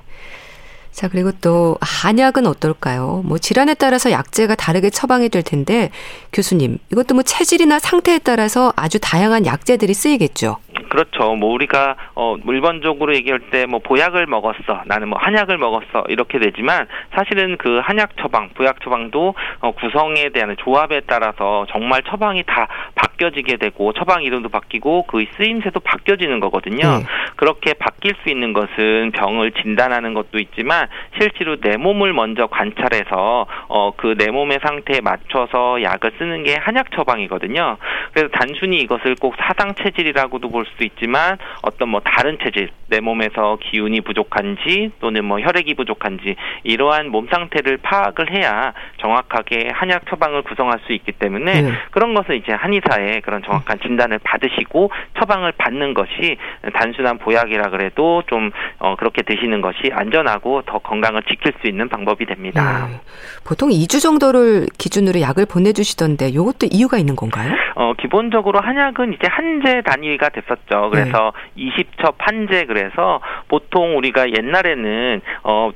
[0.91, 3.21] 자, 그리고 또 한약은 어떨까요?
[3.25, 5.89] 뭐 질환에 따라서 약제가 다르게 처방이 될 텐데
[6.34, 10.58] 교수님, 이것도 뭐 체질이나 상태에 따라서 아주 다양한 약제들이 쓰이겠죠.
[10.91, 11.36] 그렇죠.
[11.36, 16.88] 뭐 우리가 어 일반적으로 얘기할 때 뭐 보약을 먹었어, 나는 뭐 한약을 먹었어 이렇게 되지만
[17.15, 23.56] 사실은 그 한약 처방, 보약 처방도 어 구성에 대한 조합에 따라서 정말 처방이 다 바뀌어지게
[23.58, 26.97] 되고 처방 이름도 바뀌고 그 쓰임새도 바뀌어지는 거거든요.
[26.97, 27.04] 네.
[27.38, 33.91] 그렇게 바뀔 수 있는 것은 병을 진단하는 것도 있지만 실제로 내 몸을 먼저 관찰해서 어
[33.95, 37.77] 그 내 몸의 상태에 맞춰서 약을 쓰는 게 한약 처방이거든요.
[38.12, 42.99] 그래서 단순히 이것을 꼭 사상 체질이라고도 볼 수 수도 있지만 어떤 뭐 다른 체질 내
[42.99, 50.41] 몸에서 기운이 부족한지 또는 뭐 혈액이 부족한지 이러한 몸 상태를 파악을 해야 정확하게 한약 처방을
[50.41, 51.71] 구성할 수 있기 때문에 네.
[51.91, 56.37] 그런 것을 이제 한의사의 그런 정확한 진단을 받으시고 처방을 받는 것이
[56.73, 62.25] 단순한 보약이라 그래도 좀 어, 그렇게 드시는 것이 안전하고 더 건강을 지킬 수 있는 방법이
[62.25, 62.87] 됩니다.
[62.89, 62.99] 네.
[63.45, 67.53] 보통 2주 정도를 기준으로 약을 보내주시던데 이것도 이유가 있는 건가요?
[67.75, 70.89] 어, 기본적으로 한약은 이제 한제 단위가 됐었 죠.
[70.89, 71.69] 그래서 네.
[71.69, 75.71] 20첩 한제 그래서 보통 우리가 옛날에는 어,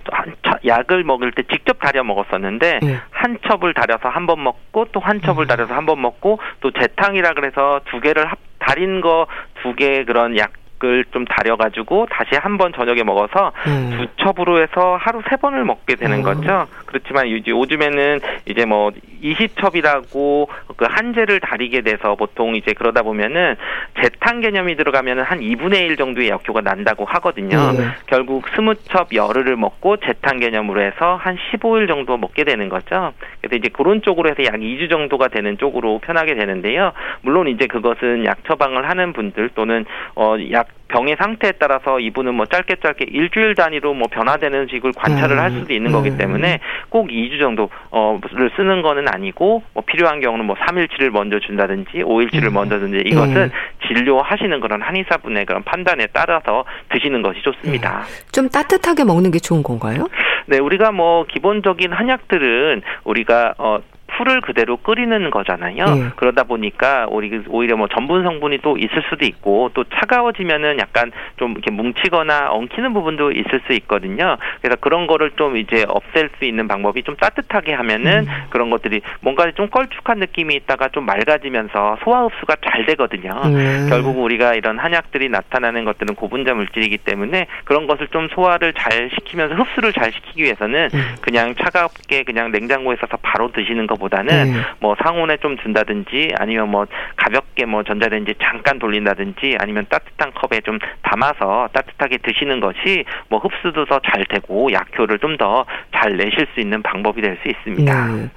[0.65, 2.97] 약을 먹을 때 직접 달여 먹었었는데 네.
[3.11, 5.47] 한 첩을 달여서 한 번 먹고 또 한 첩을 음.
[5.47, 10.53] 달여서 한 번 먹고 또 재탕이라 그래서 두 개를 합 달인 거두 개 그런 약
[10.85, 13.91] 약을 좀 다려가지고 다시 한 번 저녁에 먹어서 음.
[13.97, 16.23] 두 첩으로 해서 하루 세 번을 먹게 되는 음.
[16.23, 16.67] 거죠.
[16.85, 23.57] 그렇지만 이제 요즘에는 이제 뭐 20첩이라고 그 한제를 다리게 돼서 보통 이제 그러다 보면은
[24.01, 27.57] 재탕 개념이 들어가면은 한 2분의 1 정도의 약효가 난다고 하거든요.
[27.57, 27.91] 음.
[28.05, 33.11] 결국 20첩 열흘을 먹고 재탕 개념으로 해서 한 15일 정도 먹게 되는 거죠.
[33.41, 36.93] 그래서 이제 그런 쪽으로 해서 약 2주 정도가 되는 쪽으로 편하게 되는데요.
[37.21, 39.83] 물론 이제 그것은 약 처방을 하는 분들 또는
[40.15, 45.41] 어약 병의 상태에 따라서 이분은 뭐 짧게 짧게 일주일 단위로 뭐 변화되는 식을 관찰을 음,
[45.41, 45.93] 할 수도 있는 음.
[45.93, 46.59] 거기 때문에
[46.89, 52.53] 꼭 2주 정도를 쓰는 거는 아니고 뭐 필요한 경우는 뭐 3일치를 먼저 준다든지 5일치를 음.
[52.53, 53.51] 먼저 든지 이것은 음.
[53.87, 58.03] 진료하시는 그런 한의사분의 그런 판단에 따라서 드시는 것이 좋습니다.
[58.05, 58.31] 네.
[58.31, 60.07] 좀 따뜻하게 먹는 게 좋은 건가요?
[60.45, 63.79] 네, 우리가 뭐 기본적인 한약들은 우리가 어
[64.17, 65.83] 풀을 그대로 끓이는 거잖아요.
[65.85, 66.11] 음.
[66.15, 71.71] 그러다 보니까 오히려 뭐 전분 성분이 또 있을 수도 있고 또 차가워지면은 약간 좀 이렇게
[71.71, 74.37] 뭉치거나 엉키는 부분도 있을 수 있거든요.
[74.61, 78.33] 그래서 그런 거를 좀 이제 없앨 수 있는 방법이 좀 따뜻하게 하면은 음.
[78.49, 83.31] 그런 것들이 뭔가 좀 껄쭉한 느낌이 있다가 좀 맑아지면서 소화 흡수가 잘 되거든요.
[83.45, 83.87] 음.
[83.89, 89.55] 결국 우리가 이런 한약들이 나타나는 것들은 고분자 물질이기 때문에 그런 것을 좀 소화를 잘 시키면서
[89.55, 91.15] 흡수를 잘 시키기 위해서는 음.
[91.21, 94.59] 그냥 차갑게 그냥 냉장고에 있어서 바로 드시는 것보다 것보다는 네.
[94.79, 100.79] 뭐 상온에 좀 둔다든지 아니면 뭐 가볍게 뭐 전자레인지 잠깐 돌린다든지 아니면 따뜻한 컵에 좀
[101.01, 106.59] 담아서 따뜻하게 드시는 것이 뭐 흡수도 더 잘 되고 약효를 좀 더 잘 내실 수
[106.61, 108.07] 있는 방법이 될 수 있습니다.
[108.07, 108.29] 네.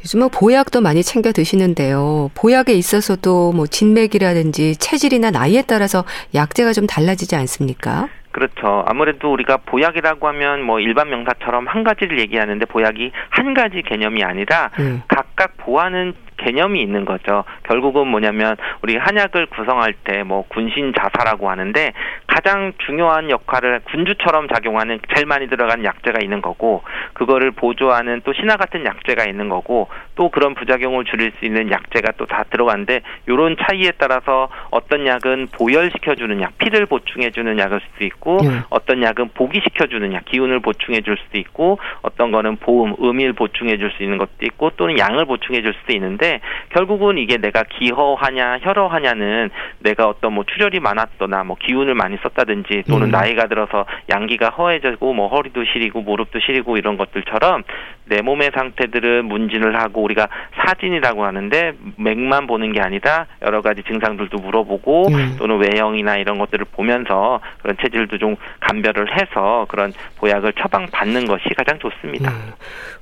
[0.00, 2.30] 요즘은 뭐 보약도 많이 챙겨 드시는데요.
[2.34, 8.08] 보약에 있어서도 뭐 진맥이라든지 체질이나 나이에 따라서 약제가 좀 달라지지 않습니까?
[8.34, 8.84] 그렇죠.
[8.88, 14.70] 아무래도 우리가 보약이라고 하면 뭐 일반 명사처럼 한 가지를 얘기하는데 보약이 한 가지 개념이 아니라
[14.80, 15.02] 음.
[15.06, 17.44] 각각 보하는 개념이 있는 거죠.
[17.62, 21.92] 결국은 뭐냐면 우리 한약을 구성할 때 뭐 군신 자사라고 하는데
[22.26, 28.56] 가장 중요한 역할을 군주처럼 작용하는 제일 많이 들어간 약재가 있는 거고 그거를 보조하는 또 신화
[28.56, 33.56] 같은 약재가 있는 거고 또 그런 부작용을 줄일 수 있는 약재가 또 다 들어가는데 요런
[33.60, 38.60] 차이에 따라서 어떤 약은 보혈시켜 주는 약, 피를 보충해 주는 약일 수도 있고 네.
[38.70, 43.78] 어떤 약은 보기시켜 주는 약, 기운을 보충해 줄 수도 있고 어떤 거는 보음, 음일 보충해
[43.78, 48.58] 줄 수 있는 것도 있고 또는 양을 보충해 줄 수도 있는데 결국은 이게 내가 기허하냐
[48.62, 53.10] 혈허하냐는 내가 어떤 뭐 출혈이 많았거나 뭐 기운을 많이 썼다든지 또는 음.
[53.10, 57.62] 나이가 들어서 양기가 허해지고 뭐 허리도 시리고 무릎도 시리고 이런 것들처럼
[58.06, 64.38] 내 몸의 상태들은 문진을 하고 우리가 사진이라고 하는데 맥만 보는 게 아니라 여러 가지 증상들도
[64.38, 65.36] 물어보고 음.
[65.38, 71.48] 또는 외형이나 이런 것들을 보면서 그런 체질도 좀 감별을 해서 그런 보약을 처방 받는 것이
[71.56, 72.30] 가장 좋습니다.
[72.30, 72.52] 음.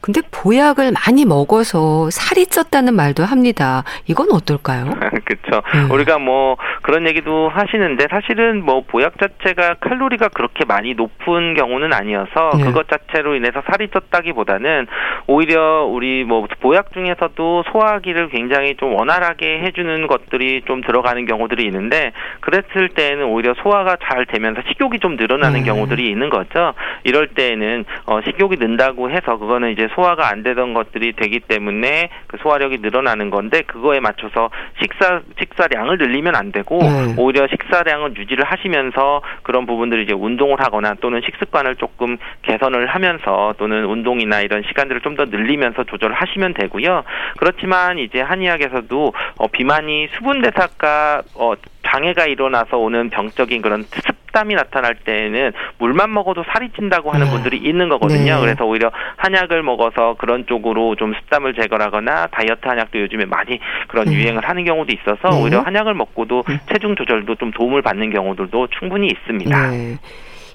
[0.01, 3.85] 근데 보약을 많이 먹어서 살이 쪘다는 말도 합니다.
[4.07, 4.87] 이건 어떨까요?
[5.25, 5.63] 그렇죠.
[5.75, 5.91] 음.
[5.91, 12.51] 우리가 뭐 그런 얘기도 하시는데 사실은 뭐 보약 자체가 칼로리가 그렇게 많이 높은 경우는 아니어서
[12.57, 12.65] 네.
[12.65, 14.87] 그것 자체로 인해서 살이 쪘다기보다는
[15.27, 22.13] 오히려 우리 뭐 보약 중에서도 소화기를 굉장히 좀 원활하게 해주는 것들이 좀 들어가는 경우들이 있는데
[22.41, 25.65] 그랬을 때에는 오히려 소화가 잘 되면서 식욕이 좀 늘어나는 음.
[25.65, 26.75] 경우들이 있는 거죠.
[27.05, 32.37] 이럴 때에는 어 식욕이 는다고 해서 그거는 이제 소화가 안 되던 것들이 되기 때문에 그
[32.39, 34.51] 소화력이 늘어나는 건데 그거에 맞춰서
[34.81, 37.15] 식사 식사량을 늘리면 안 되고 음.
[37.19, 43.85] 오히려 식사량을 유지를 하시면서 그런 부분들을 이제 운동을 하거나 또는 식습관을 조금 개선을 하면서 또는
[43.85, 47.05] 운동이나 이런 시간 시간들을 좀 더 늘리면서 조절하시면 되고요.
[47.37, 51.53] 그렇지만 이제 한의학에서도 어, 비만이 수분 대사가 어,
[51.85, 57.31] 장애가 일어나서 오는 병적인 그런 습담이 나타날 때에는 물만 먹어도 살이 찐다고 하는 네.
[57.31, 58.37] 분들이 있는 거거든요.
[58.37, 58.41] 네.
[58.41, 64.15] 그래서 오히려 한약을 먹어서 그런 쪽으로 좀 습담을 제거하거나 다이어트 한약도 요즘에 많이 그런 네.
[64.15, 65.43] 유행을 하는 경우도 있어서 네.
[65.43, 66.59] 오히려 한약을 먹고도 네.
[66.73, 69.71] 체중 조절도 좀 도움을 받는 경우들도 충분히 있습니다.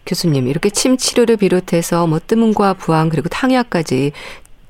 [0.08, 0.10] 네.
[0.10, 4.14] 교수님, 이렇게 침 치료를 비롯해서 뭐 뜨문과 부항 그리고 탕약까지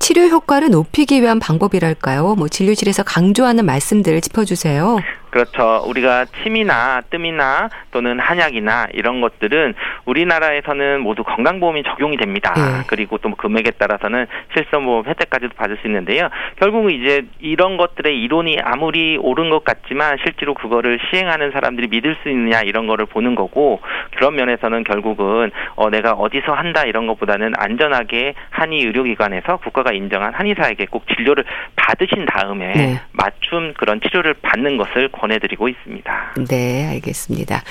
[0.00, 2.34] 치료 효과를 높이기 위한 방법이랄까요?
[2.34, 4.98] 뭐 진료실에서 강조하는 말씀들을 짚어주세요.
[5.30, 5.84] 그렇죠.
[5.86, 12.54] 우리가 침이나 뜸이나 또는 한약이나 이런 것들은 우리나라에서는 모두 건강보험이 적용이 됩니다.
[12.54, 12.84] 네.
[12.86, 16.28] 그리고 또 금액에 따라서는 실손보험 혜택까지도 받을 수 있는데요.
[16.56, 22.28] 결국은 이제 이런 것들의 이론이 아무리 옳은 것 같지만 실제로 그거를 시행하는 사람들이 믿을 수
[22.28, 23.80] 있느냐 이런 거를 보는 거고
[24.16, 30.86] 그런 면에서는 결국은 어 내가 어디서 한다 이런 것보다는 안전하게 한의 의료기관에서 국가가 인정한 한의사에게
[30.86, 31.44] 꼭 진료를
[31.76, 33.00] 받으신 다음에 네.
[33.12, 36.34] 맞춤 그런 치료를 받는 것을 권해드리고 있습니다.
[36.48, 37.62] 네, 알겠습니다.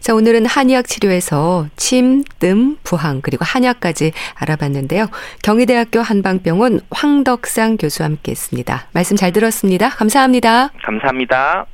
[0.00, 5.06] 자, 오늘은 한의학 치료에서 침, 뜸, 부항, 그리고 한약까지 알아봤는데요.
[5.42, 8.88] 경희대학교 한방병원 황덕상 교수와 함께 했습니다.
[8.92, 9.88] 말씀 잘 들었습니다.
[9.88, 10.70] 감사합니다.
[10.84, 11.66] 감사합니다.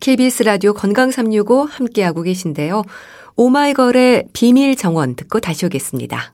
[0.00, 2.82] KBS 라디오 건강 365 함께하고 계신데요.
[3.36, 6.32] 오마이걸의 비밀 정원 듣고 다시 오겠습니다.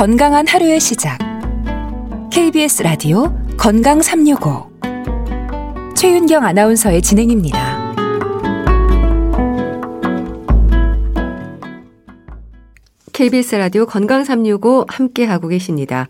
[0.00, 1.18] 건강한 하루의 시작.
[2.32, 4.70] KBS 라디오 건강 365.
[5.94, 7.92] 최윤경 아나운서의 진행입니다.
[13.12, 16.08] KBS 라디오 건강 365 함께하고 계십니다.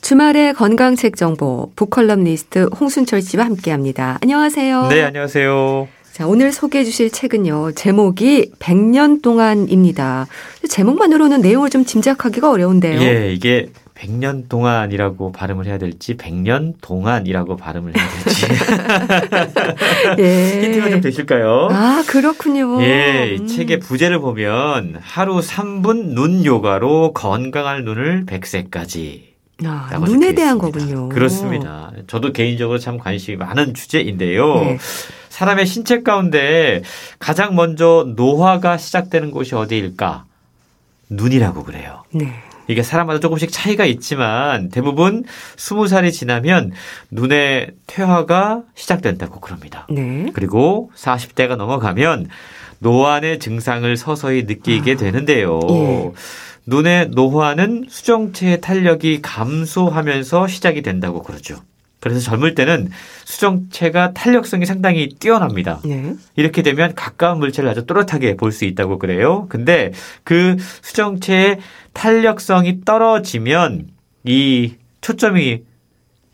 [0.00, 4.16] 주말의 건강책 정보 북컬럼니스트 홍순철 씨와 함께합니다.
[4.22, 4.88] 안녕하세요.
[4.88, 5.97] 네, 안녕하세요.
[6.18, 7.74] 자, 오늘 소개해 주실 책은요.
[7.76, 10.26] 제목이 100년 동안입니다.
[10.68, 13.00] 제목만으로는 내용을 좀 짐작하기가 어려운데요.
[13.02, 18.46] 예, 이게 100년 동안이라고 발음을 해야 될지 100년 동안이라고 발음을 해야 될지
[20.18, 20.58] 예.
[20.66, 21.68] 힌트가 좀 되실까요?
[21.70, 22.82] 아, 그렇군요.
[22.82, 23.46] 예, 이 음.
[23.46, 29.27] 책의 부제를 보면 하루 3분 눈 요가로 건강할 눈을 100세까지
[29.64, 30.58] 아, 눈에 대한.
[30.58, 31.08] 거군요.
[31.08, 31.90] 그렇습니다.
[32.06, 34.54] 저도 개인적으로 참 관심이 많은 주제인데요.
[34.54, 34.78] 네.
[35.30, 36.82] 사람의 신체 가운데
[37.18, 40.24] 가장 먼저 노화가 시작되는 곳이 어디일까?
[41.10, 42.04] 눈이라고 그래요.
[42.12, 42.34] 네.
[42.68, 45.24] 이게 사람마다 조금씩 차이가 있지만 대부분
[45.56, 46.72] 20살이 지나면
[47.10, 49.86] 눈의 퇴화가 시작된다고 그럽니다.
[49.90, 50.26] 네.
[50.34, 52.28] 그리고 40대가 넘어가면
[52.80, 55.60] 노안의 증상을 서서히 느끼게 되는데요.
[55.70, 56.12] 예.
[56.68, 61.62] 눈의 노화는 수정체의 탄력이 감소하면서 시작이 된다고 그러죠.
[61.98, 62.90] 그래서 젊을 때는
[63.24, 65.80] 수정체가 탄력성이 상당히 뛰어납니다.
[65.84, 66.14] 네.
[66.36, 69.46] 이렇게 되면 가까운 물체를 아주 또렷하게 볼 수 있다고 그래요.
[69.48, 69.92] 근데
[70.24, 71.58] 그 수정체의
[71.94, 73.88] 탄력성이 떨어지면
[74.24, 75.62] 이 초점이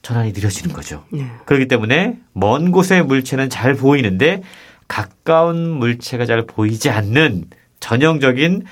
[0.03, 1.05] 전환이 느려지는 거죠.
[1.11, 1.31] 네.
[1.47, 4.43] 그렇기 때문에 먼 곳의 물체는 잘 보이는데
[4.89, 7.45] 가까운 물체가 잘 보이지 않는
[7.79, 8.65] 전형적인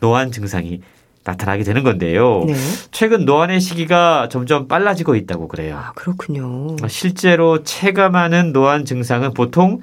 [0.00, 0.80] 노안 증상이
[1.26, 2.44] 나타나게 되는 건데요.
[2.46, 2.54] 네.
[2.92, 5.76] 최근 노안의 시기가 점점 빨라지고 있다고 그래요.
[5.76, 6.76] 아, 그렇군요.
[6.88, 9.80] 실제로 체감하는 노안 증상은 보통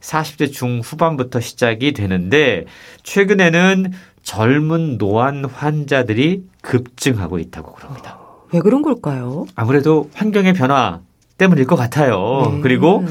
[0.00, 2.64] 40대 중후반부터 시작이 되는데
[3.02, 8.18] 최근에는 젊은 노안 환자들이 급증하고 있다고 그럽니다.
[8.52, 9.46] 왜 그런 걸까요?
[9.56, 11.00] 아무래도 환경의 변화
[11.38, 12.50] 때문일 것 같아요.
[12.54, 12.60] 네.
[12.60, 13.04] 그리고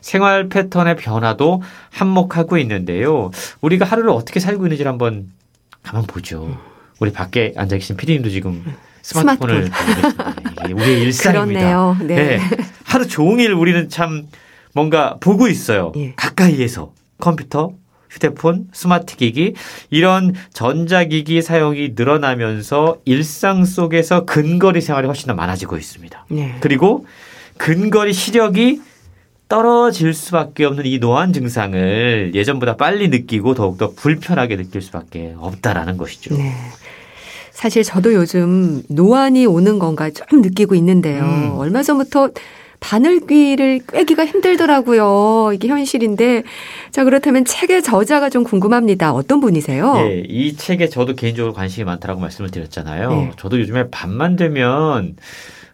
[0.00, 3.30] 생활 패턴의 변화도 한몫하고 있는데요.
[3.60, 5.30] 우리가 하루를 어떻게 살고 있는지를 한번
[5.82, 6.56] 가만 보죠.
[6.98, 8.64] 우리 밖에 앉아 계신 피디님도 지금
[9.02, 10.34] 스마트폰을 보고 계십니다.
[10.74, 11.60] 우리의 일상입니다.
[11.60, 11.96] 그렇네요.
[12.06, 12.40] 네.
[12.84, 14.26] 하루 종일 우리는 참
[14.74, 15.92] 뭔가 보고 있어요.
[15.96, 16.12] 예.
[16.16, 17.72] 가까이에서 컴퓨터,
[18.10, 19.54] 휴대폰, 스마트 기기
[19.90, 26.26] 이런 전자기기 사용이 늘어나면서 일상 속에서 근거리 생활이 훨씬 더 많아지고 있습니다.
[26.30, 26.56] 네.
[26.60, 27.06] 그리고
[27.56, 28.80] 근거리 시력이
[29.48, 36.36] 떨어질 수밖에 없는 이 노안 증상을 예전보다 빨리 느끼고 더욱더 불편하게 느낄 수밖에 없다라는 것이죠.
[36.36, 36.52] 네.
[37.50, 41.24] 사실 저도 요즘 노안이 오는 건가 좀 느끼고 있는데요.
[41.24, 41.52] 음.
[41.58, 42.30] 얼마 전부터
[42.80, 45.50] 바늘귀를 꿰기가 힘들더라고요.
[45.52, 46.44] 이게 현실인데.
[46.92, 49.12] 자, 그렇다면 책의 저자가 좀 궁금합니다.
[49.12, 49.94] 어떤 분이세요?
[49.98, 53.10] 예, 이 책에 저도 개인적으로 관심이 많다라고 말씀을 드렸잖아요.
[53.10, 53.32] 네.
[53.36, 55.16] 저도 요즘에 밤만 되면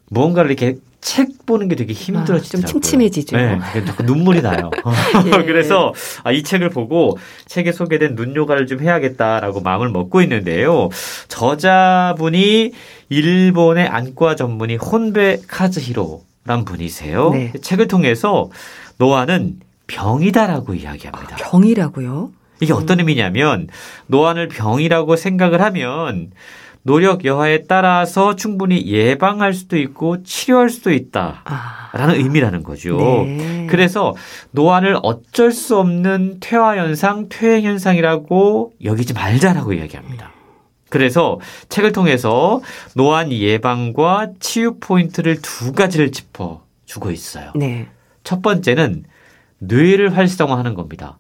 [0.09, 2.41] 무언가를 이렇게 책 보는 게 되게 힘들어지더라고요.
[2.41, 3.37] 아, 좀 침침해지죠.
[3.37, 4.71] 네, 자꾸 눈물이 나요.
[5.27, 5.31] 예.
[5.45, 5.93] 그래서
[6.25, 10.89] 아, 이 책을 보고 책에 소개된 눈 요가를 좀 해야겠다라고 마음을 먹고 있는데요.
[11.29, 12.73] 저자분이
[13.11, 17.31] 일본의 안과 전문의 혼베 카즈히로란 분이세요.
[17.33, 17.53] 네.
[17.61, 18.49] 책을 통해서
[18.97, 21.37] 노안은 병이다라고 이야기합니다.
[21.37, 22.33] 병이라고요?
[22.61, 23.69] 이게 어떤 의미냐면
[24.07, 26.31] 노안을 병이라고 생각을 하면
[26.85, 32.13] 노력 여하에 따라서 충분히 예방할 수도 있고 치료할 수도 있다라는 아.
[32.15, 32.99] 의미라는 거죠.
[32.99, 33.67] 네.
[33.71, 34.15] 그래서
[34.51, 40.31] 노안을 어쩔 수 없는 퇴화 현상, 퇴행 현상이라고 여기지 말자라고 이야기합니다.
[40.91, 42.61] 그래서 책을 통해서
[42.95, 47.51] 노안 예방과 치유 포인트를 두 가지를 짚어 주고 있어요.
[47.57, 47.89] 네.
[48.25, 49.05] 첫 번째는
[49.59, 51.19] 뇌를 활성화하는 겁니다.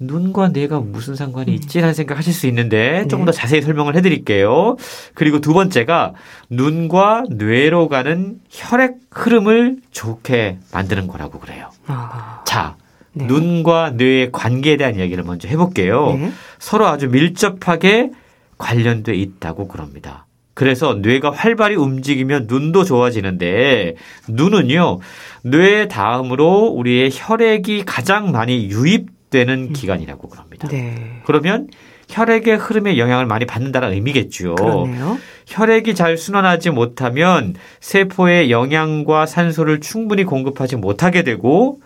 [0.00, 4.76] 눈과 뇌가 무슨 상관이 있지라는 생각하실 수 있는데 조금 더 자세히 설명을 해드릴게요.
[5.14, 6.14] 그리고 두 번째가
[6.50, 11.70] 눈과 뇌로 가는 혈액 흐름을 좋게 만드는 거라고 그래요.
[11.86, 12.76] 아, 자,
[13.12, 13.26] 네.
[13.26, 16.16] 눈과 뇌의 관계에 대한 이야기를 먼저 해볼게요.
[16.18, 16.32] 네.
[16.58, 18.12] 서로 아주 밀접하게
[18.58, 20.26] 관련돼 있다고 그럽니다.
[20.54, 23.94] 그래서 뇌가 활발히 움직이면 눈도 좋아지는데
[24.28, 24.98] 눈은요
[25.42, 30.68] 뇌 다음으로 우리의 혈액이 가장 많이 유입 되는 기관이라고 그럽니다.
[30.68, 31.22] 네.
[31.24, 31.68] 그러면
[32.08, 34.54] 혈액의 흐름에 영향을 많이 받는다는 의미겠죠.
[34.54, 35.18] 그러네요.
[35.46, 41.80] 혈액이 잘 순환하지 못하면 세포에 영양과 산소를 충분히 공급하지 못하게 되고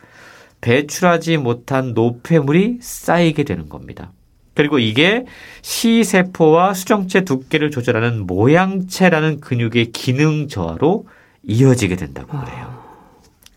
[0.60, 4.12] 배출하지 못한 노폐물이 쌓이게 되는 겁니다.
[4.54, 5.24] 그리고 이게
[5.62, 11.06] 시세포와 수정체 두께를 조절하는 모양체라는 근육의 기능 저하로
[11.42, 12.82] 이어지게 된다고 그래요.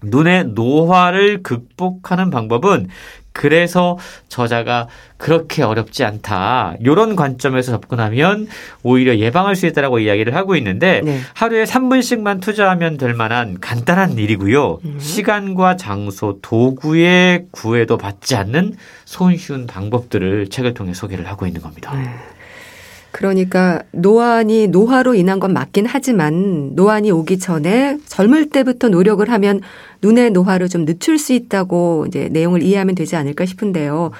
[0.02, 2.88] 눈의 노화를 극복하는 방법은
[3.36, 3.98] 그래서
[4.30, 6.76] 저자가 그렇게 어렵지 않다.
[6.80, 8.48] 이런 관점에서 접근하면
[8.82, 11.20] 오히려 예방할 수 있다라고 이야기를 하고 있는데 네.
[11.34, 14.80] 하루에 3분씩만 투자하면 될 만한 간단한 일이고요.
[14.86, 15.00] 음.
[15.00, 21.94] 시간과 장소, 도구의 구애도 받지 않는 손쉬운 방법들을 책을 통해 소개를 하고 있는 겁니다.
[21.94, 22.10] 네.
[23.16, 29.62] 그러니까 노안이 노화로 인한 건 맞긴 하지만 노안이 오기 전에 젊을 때부터 노력을 하면
[30.02, 34.12] 눈의 노화를 좀 늦출 수 있다고 이제 내용을 이해하면 되지 않을까 싶은데요.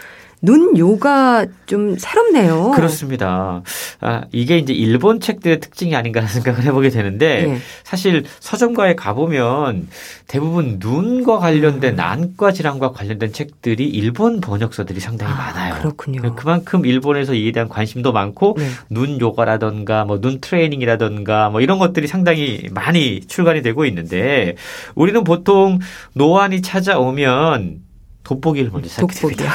[0.46, 2.72] 눈 요가 좀 새롭네요.
[2.76, 3.62] 그렇습니다.
[4.02, 7.58] 아, 이게 이제 일본 책들의 특징이 아닌가라는 생각을 해보게 되는데 네.
[7.84, 9.88] 사실 서점가에 가보면
[10.28, 11.40] 대부분 눈과 음.
[11.40, 15.76] 관련된 안과 질환과 관련된 책들이 일본 번역서들이 상당히 아, 많아요.
[15.76, 16.36] 그렇군요.
[16.36, 18.68] 그만큼 일본에서 이에 대한 관심도 많고 네.
[18.90, 24.56] 눈 요가라던가 뭐 눈 트레이닝이라던가 뭐 이런 것들이 상당히 많이 출간이 되고 있는데
[24.96, 25.80] 우리는 보통
[26.14, 27.85] 노안이 찾아오면
[28.26, 28.90] 돋보기를 먼저.
[28.90, 29.52] 시작합니다.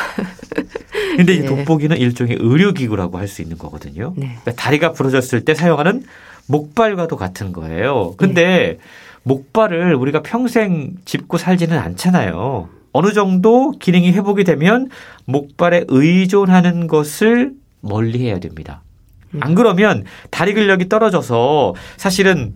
[1.16, 1.46] 근데 이 네.
[1.46, 4.14] 돋보기는 일종의 의료기구라고 할 수 있는 거거든요.
[4.16, 4.36] 네.
[4.42, 6.04] 그러니까 다리가 부러졌을 때 사용하는
[6.46, 8.14] 목발과도 같은 거예요.
[8.16, 8.78] 근데
[9.22, 12.68] 목발을 우리가 평생 짚고 살지는 않잖아요.
[12.92, 14.88] 어느 정도 기능이 회복이 되면
[15.26, 17.52] 목발에 의존하는 것을
[17.82, 18.82] 멀리 해야 됩니다.
[19.38, 22.54] 안 그러면 다리 근력이 떨어져서 사실은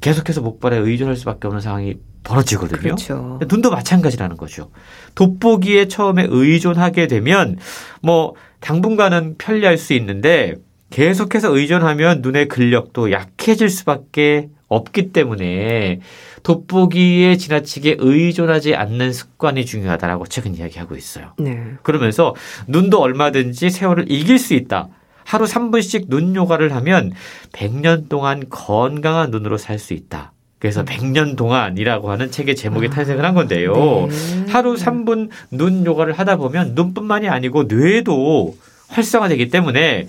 [0.00, 1.94] 계속해서 목발에 의존할 수밖에 없는 상황이
[2.26, 2.80] 벌어지거든요.
[2.80, 3.38] 그렇죠.
[3.48, 4.70] 눈도 마찬가지라는 거죠.
[5.14, 7.56] 돋보기에 처음에 의존하게 되면
[8.02, 10.54] 뭐 당분간은 편리할 수 있는데
[10.90, 16.00] 계속해서 의존하면 눈의 근력도 약해질 수밖에 없기 때문에
[16.42, 21.32] 돋보기에 지나치게 의존하지 않는 습관이 중요하다라고 책은 이야기하고 있어요.
[21.38, 21.74] 네.
[21.82, 22.34] 그러면서
[22.66, 24.88] 눈도 얼마든지 세월을 이길 수 있다.
[25.24, 27.12] 하루 3분씩 눈 요가를 하면
[27.52, 30.32] 100년 동안 건강한 눈으로 살 수 있다.
[30.58, 33.74] 그래서 100년 동안이라고 하는 책의 제목이 탄생을 한 건데요.
[34.08, 34.46] 네.
[34.48, 38.56] 하루 3분 눈 요가를 하다 보면 눈뿐만이 아니고 뇌도
[38.88, 40.08] 활성화되기 때문에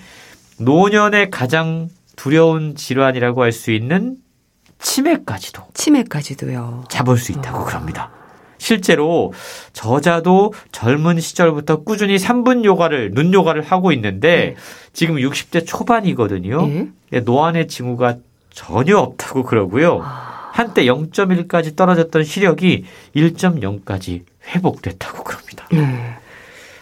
[0.60, 4.16] 노년의 가장 두려운 질환이라고 할 수 있는
[4.80, 6.86] 치매까지도 치매까지도요.
[6.90, 8.12] 잡을 수 있다고 그럽니다.
[8.60, 9.34] 실제로
[9.74, 14.56] 저자도 젊은 시절부터 꾸준히 3분 요가를 눈 요가를 하고 있는데
[14.94, 16.70] 지금 60대 초반이거든요.
[17.14, 17.20] 예.
[17.20, 18.18] 노안의 징후가
[18.52, 20.02] 전혀 없다고 그러고요.
[20.04, 20.37] 아.
[20.58, 22.84] 한때 0.1까지 떨어졌던 시력이
[23.16, 25.68] 1.0까지 회복됐다고 그럽니다.
[25.72, 26.18] 네.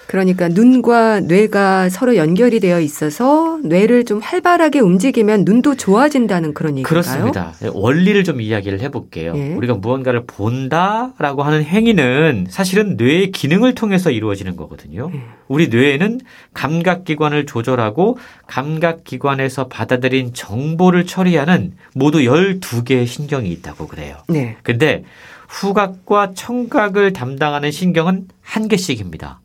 [0.07, 6.89] 그러니까 눈과 뇌가 서로 연결이 되어 있어서 뇌를 좀 활발하게 움직이면 눈도 좋아진다는 그런 얘기인가요?
[6.89, 7.53] 그렇습니다.
[7.73, 9.33] 원리를 좀 이야기를 해볼게요.
[9.35, 9.53] 예.
[9.55, 15.11] 우리가 무언가를 본다라고 하는 행위는 사실은 뇌의 기능을 통해서 이루어지는 거거든요.
[15.13, 15.21] 예.
[15.47, 16.19] 우리 뇌에는
[16.53, 24.17] 감각기관을 조절하고 감각기관에서 받아들인 정보를 처리하는 모두 12개의 신경이 있다고 그래요.
[24.27, 24.57] 네.
[24.63, 25.03] 근데
[25.47, 29.39] 후각과 청각을 담당하는 신경은 한 개씩입니다.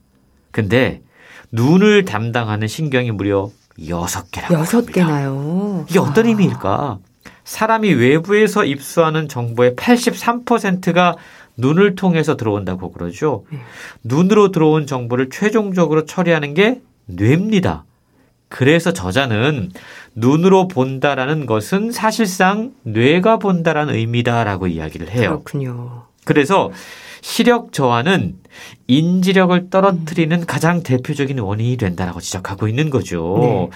[0.51, 1.03] 근데
[1.53, 3.51] 눈을 담당하는 신경이 무려
[3.89, 4.93] 여섯 개라고 여섯 합니다.
[4.93, 5.87] 개나요.
[5.89, 6.29] 이게 어떤 아.
[6.29, 6.99] 의미일까?
[7.45, 11.17] 사람이 외부에서 입수하는 정보의 83%가
[11.57, 13.45] 눈을 통해서 들어온다고 그러죠.
[13.51, 13.59] 네.
[14.05, 17.85] 눈으로 들어온 정보를 최종적으로 처리하는 게 뇌입니다.
[18.49, 19.71] 그래서 저자는
[20.15, 25.29] 눈으로 본다라는 것은 사실상 뇌가 본다라는 의미다라고 이야기를 해요.
[25.31, 26.05] 그렇군요.
[26.25, 26.71] 그래서
[27.23, 28.37] 시력 저하는
[28.87, 33.71] 인지력을 떨어뜨리는 가장 대표적인 원인이 된다라고 지적하고 있는 거죠.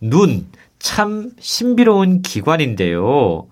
[0.00, 0.46] 눈,
[0.78, 3.46] 참 신비로운 기관인데요.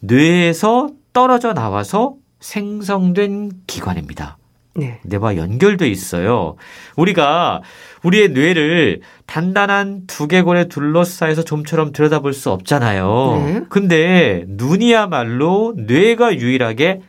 [0.00, 4.38] 뇌에서 떨어져 나와서 생성된 기관입니다.
[4.76, 5.00] 네.
[5.04, 6.56] 뇌와 연결돼 있어요.
[6.96, 7.60] 우리가
[8.04, 13.42] 우리의 뇌를 단단한 두개골에 둘러싸여서 좀처럼 들여다볼 수 없잖아요.
[13.44, 13.60] 네.
[13.68, 17.02] 근데 눈이야말로 뇌가 유일하게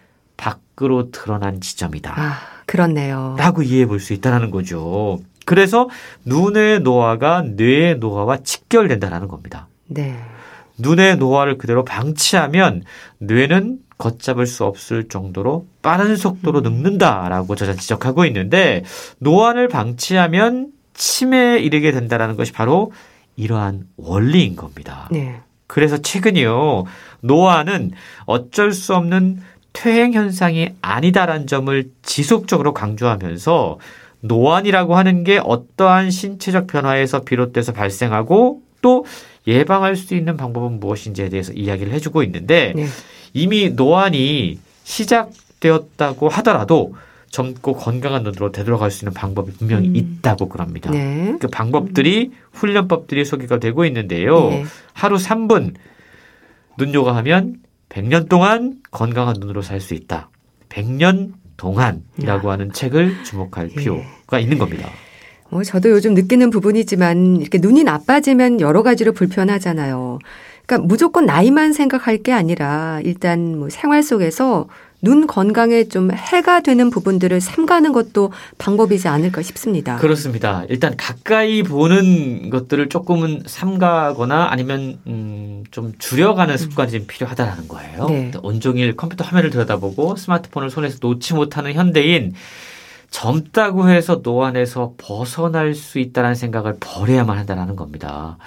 [0.81, 2.13] 밖으로 드러난 지점이다.
[2.19, 3.35] 아, 그렇네요.
[3.37, 5.19] 라고 이해해 볼 수 있다는 거죠.
[5.45, 5.89] 그래서
[6.25, 9.67] 눈의 노화가 뇌의 노화와 직결된다는 겁니다.
[9.87, 10.17] 네.
[10.77, 12.83] 눈의 노화를 그대로 방치하면
[13.19, 16.63] 뇌는 걷잡을 수 없을 정도로 빠른 속도로 음.
[16.63, 18.83] 늙는다라고 저자 지적하고 있는데
[19.19, 22.91] 노화를 방치하면 치매에 이르게 된다라는 것이 바로
[23.35, 25.07] 이러한 원리인 겁니다.
[25.11, 25.41] 네.
[25.67, 26.85] 그래서 최근이요
[27.21, 27.91] 노화는
[28.25, 29.41] 어쩔 수 없는
[29.73, 33.79] 퇴행 현상이 아니다라는 점을 지속적으로 강조하면서
[34.21, 39.05] 노안이라고 하는 게 어떠한 신체적 변화에서 비롯돼서 발생하고 또
[39.47, 42.85] 예방할 수 있는 방법은 무엇인지에 대해서 이야기를 해주고 있는데 네.
[43.33, 46.93] 이미 노안이 시작되었다고 하더라도
[47.31, 49.95] 젊고 건강한 눈으로 되돌아갈 수 있는 방법이 분명히 음.
[49.95, 50.91] 있다고 그럽니다.
[50.91, 51.35] 네.
[51.39, 54.49] 그 방법들이 훈련법들이 소개가 되고 있는데요.
[54.49, 54.65] 네.
[54.93, 55.73] 하루 3분
[56.77, 57.55] 눈 요가하면
[57.91, 60.29] 100년 동안 건강한 눈으로 살 수 있다.
[60.69, 63.75] 100년 동안이라고 하는 책을 주목할 예.
[63.75, 64.89] 필요가 있는 겁니다.
[65.49, 70.19] 뭐 저도 요즘 느끼는 부분이지만 이렇게 눈이 나빠지면 여러 가지로 불편하잖아요.
[70.65, 74.67] 그러니까 무조건 나이만 생각할 게 아니라 일단 뭐 생활 속에서
[75.01, 79.97] 눈 건강에 좀 해가 되는 부분들을 삼가는 것도 방법이지 않을까 싶습니다.
[79.97, 80.63] 그렇습니다.
[80.69, 88.05] 일단 가까이 보는 것들을 조금은 삼가거나 아니면 음, 좀 줄여가는 습관이 좀 필요하다라는 거예요.
[88.09, 88.31] 네.
[88.43, 92.33] 온종일 컴퓨터 화면을 들여다보고 스마트폰을 손에서 놓지 못하는 현대인
[93.11, 98.37] 젊다고 해서 노안에서 벗어날 수 있다는 생각을 버려야만 한다는 겁니다.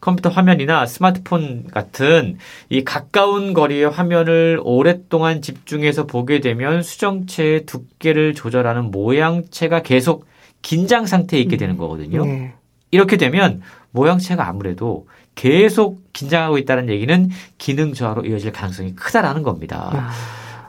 [0.00, 2.38] 컴퓨터 화면이나 스마트폰 같은
[2.70, 10.24] 이 가까운 거리의 화면을 오랫동안 집중해서 보게 되면 수정체의 두께를 조절하는 모양체가 계속
[10.62, 12.24] 긴장 상태에 있게 되는 거거든요.
[12.24, 12.54] 네.
[12.92, 13.60] 이렇게 되면
[13.90, 19.90] 모양체가 아무래도 계속 긴장하고 있다는 얘기는 기능 저하로 이어질 가능성이 크다라는 겁니다.
[19.92, 20.10] 아,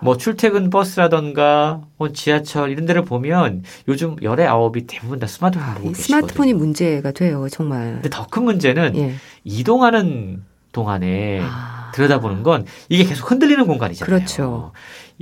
[0.03, 5.73] 뭐 출퇴근 버스라던가 뭐 지하철 이런 데를 보면 요즘 열의 아홉이 대부분 다 스마트폰 아,
[5.75, 6.17] 보고 이 계시거든요.
[6.27, 7.93] 스마트폰이 문제가 돼요, 정말.
[7.95, 9.13] 근데 더 큰 문제는 예.
[9.43, 11.91] 이동하는 동안에 아.
[11.93, 14.05] 들여다보는 건 이게 계속 흔들리는 공간이잖아요.
[14.15, 14.71] 그렇죠.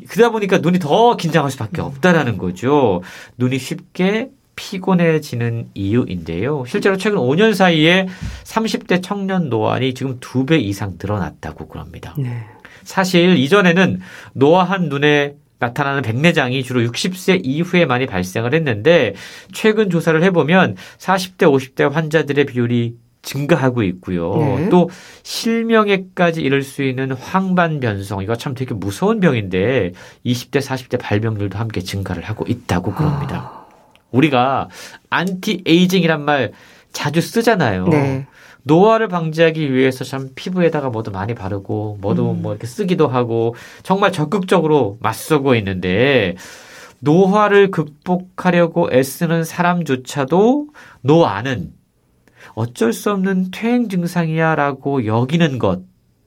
[0.09, 3.01] 그러다 보니까 눈이 더 긴장할 수밖에 없다라는 거죠.
[3.37, 6.63] 눈이 쉽게 피곤해지는 이유인데요.
[6.67, 8.07] 실제로 최근 5년 사이에
[8.43, 12.13] 30대 청년 노안이 지금 두 배 이상 늘어났다고 그럽니다.
[12.17, 12.45] 네.
[12.83, 13.99] 사실 이전에는
[14.33, 19.13] 노화한 눈에 나타나는 백내장이 주로 60세 이후에 많이 발생을 했는데
[19.53, 24.35] 최근 조사를 해보면 40대, 50대 환자들의 비율이 증가하고 있고요.
[24.35, 24.69] 네.
[24.69, 24.89] 또
[25.21, 29.91] 실명에까지 이를 수 있는 황반변성 이거 참 되게 무서운 병인데
[30.25, 33.37] 20대, 40대 발병률도 함께 증가를 하고 있다고 그럽니다.
[33.37, 33.61] 아.
[34.11, 34.69] 우리가
[35.09, 36.51] anti-aging이란 말
[36.91, 37.87] 자주 쓰잖아요.
[37.87, 38.27] 네.
[38.63, 42.41] 노화를 방지하기 위해서 참 피부에다가 뭐도 많이 바르고 뭐도 음.
[42.41, 46.35] 뭐 이렇게 쓰기도 하고 정말 적극적으로 맞서고 있는데
[46.99, 50.67] 노화를 극복하려고 애쓰는 사람조차도
[51.01, 51.73] 노안은
[52.53, 55.81] 어쩔 수 없는 퇴행 증상이야라고 여기는 것,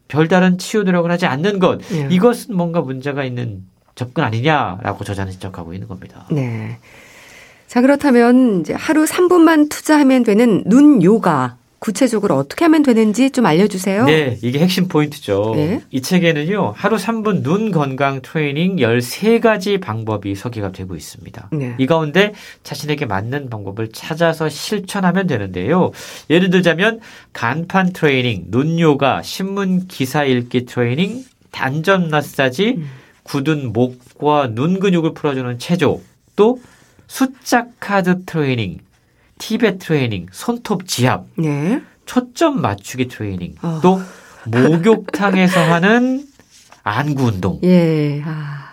[0.09, 2.09] 별다른 치유 노력을 하지 않는 것, 예.
[2.11, 3.64] 이것은 뭔가 문제가 있는
[3.95, 6.26] 접근 아니냐라고 저자는 지적하고 있는 겁니다.
[6.30, 6.78] 네.
[7.66, 14.07] 자, 그렇다면 이제 하루 3분만 투자하면 되는 눈 요가 구체적으로 어떻게 하면 되는지 좀 알려주세요.
[14.07, 15.53] 네, 이게 핵심 포인트죠.
[15.55, 15.82] 네.
[15.91, 21.51] 이 책에는요, 하루 3분 눈 건강 트레이닝 13가지 방법이 소개가 되고 있습니다.
[21.53, 21.74] 네.
[21.76, 22.32] 이 가운데
[22.62, 25.91] 자신에게 맞는 방법을 찾아서 실천하면 되는데요.
[26.30, 27.01] 예를 들자면,
[27.35, 32.89] 간판 트레이닝, 눈 요가, 신문 기사 읽기 트레이닝, 단전 마사지, 음.
[33.24, 36.01] 굳은 목과 눈 근육을 풀어주는 체조,
[36.35, 36.62] 또
[37.07, 38.78] 숫자 카드 트레이닝,
[39.39, 41.82] 티벳 트레이닝, 손톱 지압, 네.
[42.07, 43.80] 초점 맞추기 트레이닝, 어.
[43.82, 44.01] 또
[44.47, 46.26] 목욕탕에서 하는
[46.82, 48.22] 안구 운동, 예.
[48.24, 48.72] 아.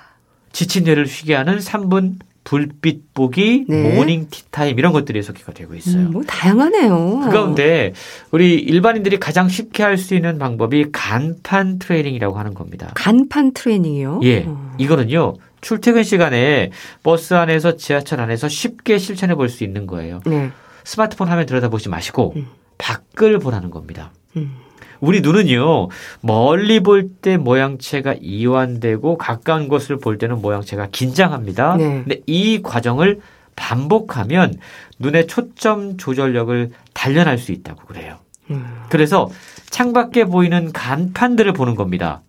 [0.51, 3.95] 지친 뇌를 쉬게 하는 3분 불빛 보기, 네.
[3.95, 6.07] 모닝 티타임 이런 것들이 소개가 되고 있어요.
[6.07, 7.21] 음, 뭐 다양하네요.
[7.23, 7.93] 그 가운데
[8.31, 12.91] 우리 일반인들이 가장 쉽게 할 수 있는 방법이 간판 트레이닝이라고 하는 겁니다.
[12.95, 14.21] 간판 트레이닝이요?
[14.23, 14.73] 예, 어.
[14.79, 16.71] 이거는요 출퇴근 시간에
[17.03, 20.21] 버스 안에서 지하철 안에서 쉽게 실천해 볼 수 있는 거예요.
[20.25, 20.49] 네.
[20.83, 22.47] 스마트폰 화면 들여다보지 마시고 음.
[22.79, 24.11] 밖을 보라는 겁니다.
[24.37, 24.55] 음.
[25.01, 25.89] 우리 눈은요,
[26.21, 31.75] 멀리 볼 때 모양체가 이완되고 가까운 곳을 볼 때는 모양체가 긴장합니다.
[31.77, 32.03] 네.
[32.03, 33.19] 근데 이 과정을
[33.55, 34.53] 반복하면
[34.99, 38.17] 눈의 초점 조절력을 단련할 수 있다고 그래요.
[38.51, 38.65] 음.
[38.89, 39.29] 그래서
[39.69, 42.21] 창밖에 보이는 간판들을 보는 겁니다.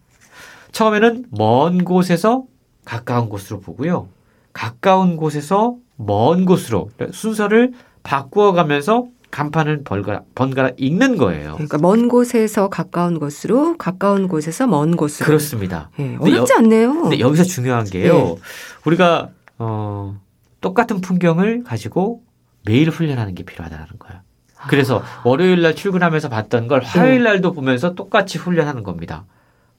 [0.72, 2.44] 처음에는 먼 곳에서
[2.84, 4.08] 가까운 곳으로 보고요.
[4.52, 11.54] 가까운 곳에서 먼 곳으로 순서를 바꾸어 가면서 간판을 번갈아, 번갈아 읽는 거예요.
[11.54, 15.26] 그러니까 먼 곳에서 가까운 곳으로, 가까운 곳에서 먼 곳으로.
[15.26, 15.90] 그렇습니다.
[15.98, 17.02] 예, 어렵지 않네요.
[17.02, 18.36] 근데 여기서 중요한 게요.
[18.84, 20.20] 우리가 어
[20.60, 22.22] 똑같은 풍경을 가지고
[22.66, 24.20] 매일 훈련하는 게 필요하다는 거예요.
[24.68, 29.24] 그래서 월요일 날 출근하면서 봤던 걸 화요일 날도 보면서 똑같이 훈련하는 겁니다.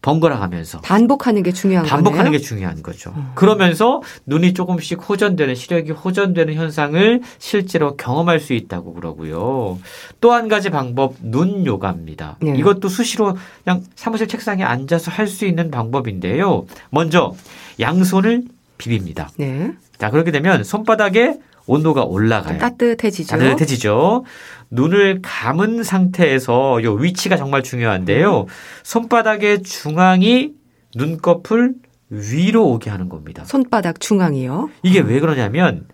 [0.04, 0.82] 번갈아 가면서.
[0.82, 1.96] 반복하는 게 중요한 거네요.
[1.96, 3.14] 반복하는 게 중요한 거죠.
[3.36, 9.80] 그러면서 눈이 조금씩 호전되는 시력이 호전되는 현상을 실제로 경험할 수 있다고 그러고요.
[10.22, 12.38] 또 한 가지 방법 눈 요가입니다.
[12.42, 12.54] 네.
[12.58, 16.66] 이것도 수시로 그냥 사무실 책상에 앉아서 할 수 있는 방법인데요.
[16.92, 17.34] 먼저
[17.80, 18.44] 양손을
[18.78, 19.28] 비빕니다.
[19.38, 19.72] 네.
[19.98, 22.58] 자, 그렇게 되면 손바닥에 온도가 좀 올라가요.
[22.60, 23.38] 따뜻해지죠.
[23.38, 24.26] 따뜻해지죠.
[24.74, 28.48] 눈을 감은 상태에서 요 위치가 정말 중요한데요.
[28.84, 30.54] 손바닥의 중앙이
[30.96, 31.76] 눈꺼풀
[32.10, 33.44] 위로 오게 하는 겁니다.
[33.46, 34.70] 손바닥 중앙이요.
[34.82, 35.88] 이게 왜 그러냐면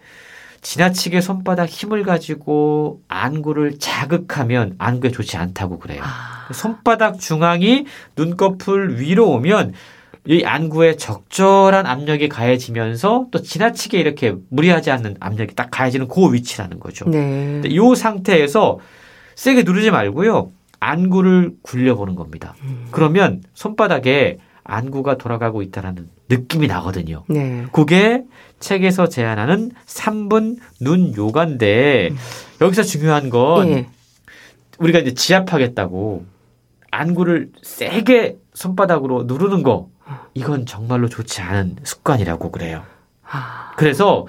[0.62, 6.02] 지나치게 손바닥 힘을 가지고 안구를 자극하면 안구에 좋지 않다고 그래요.
[6.04, 9.74] 아, 손바닥 중앙이 눈꺼풀 위로 오면
[10.28, 16.80] 이 안구에 적절한 압력이 가해지면서 또 지나치게 이렇게 무리하지 않는 압력이 딱 가해지는 그 위치라는
[16.80, 17.10] 거죠.
[17.10, 17.62] 네.
[17.66, 18.80] 이 상태에서
[19.36, 20.52] 세게 누르지 말고요.
[20.80, 22.56] 안구를 굴려보는 겁니다.
[22.92, 27.24] 그러면 손바닥에 안구가 돌아가고 있다는 느낌이 나거든요.
[27.28, 27.66] 네.
[27.72, 28.24] 그게
[28.60, 32.12] 책에서 제안하는 3분 눈 요가인데
[32.62, 33.88] 여기서 중요한 건 예.
[34.78, 36.26] 우리가 이제 지압하겠다고
[36.92, 39.90] 안구를 세게 손바닥으로 누르는 거
[40.34, 42.84] 이건 정말로 좋지 않은 습관이라고 그래요.
[43.24, 44.26] 아, 그래서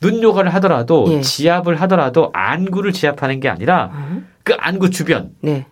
[0.00, 1.20] 눈 요가를 하더라도 예.
[1.20, 4.28] 지압을 하더라도 안구를 지압하는 게 아니라 음?
[4.42, 5.66] 그 안구 주변 네.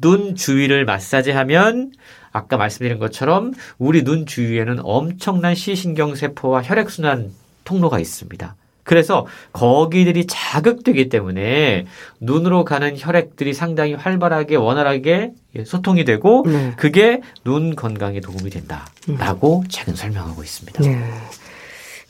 [0.00, 1.92] 눈 주위를 마사지하면
[2.30, 7.32] 아까 말씀드린 것처럼 우리 눈 주위에는 엄청난 시신경 세포와 혈액 순환
[7.64, 8.54] 통로가 있습니다.
[8.84, 11.84] 그래서 거기들이 자극되기 때문에
[12.20, 15.32] 눈으로 가는 혈액들이 상당히 활발하게 원활하게
[15.64, 16.72] 소통이 되고 네.
[16.76, 20.82] 그게 눈 건강에 도움이 된다라고 책은 설명하고 있습니다.
[20.82, 20.98] 네.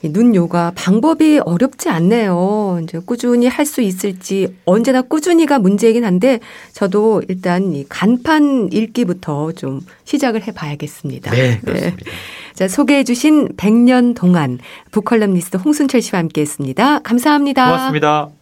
[0.02, 2.80] 이눈 요가 방법이 어렵지 않네요.
[2.84, 6.38] 이제 꾸준히 할 수 있을지 언제나 꾸준히가 문제이긴 한데
[6.72, 11.32] 저도 일단 이 간판 읽기부터 좀 시작을 해 봐야겠습니다.
[11.32, 12.10] 네, 그렇습니다.
[12.54, 14.58] 자, 소개해 주신 100년 동안
[14.92, 17.00] 북컬럼니스트 홍순철 씨와 함께 했습니다.
[17.00, 17.66] 감사합니다.
[17.66, 18.37] 고맙습니다.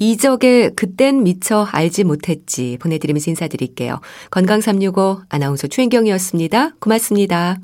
[0.00, 4.00] 이적의 그땐 미처 알지 못했지 보내드리면서 인사드릴게요.
[4.30, 6.72] 건강365 아나운서 최인경이었습니다.
[6.80, 7.58] 고맙습니다.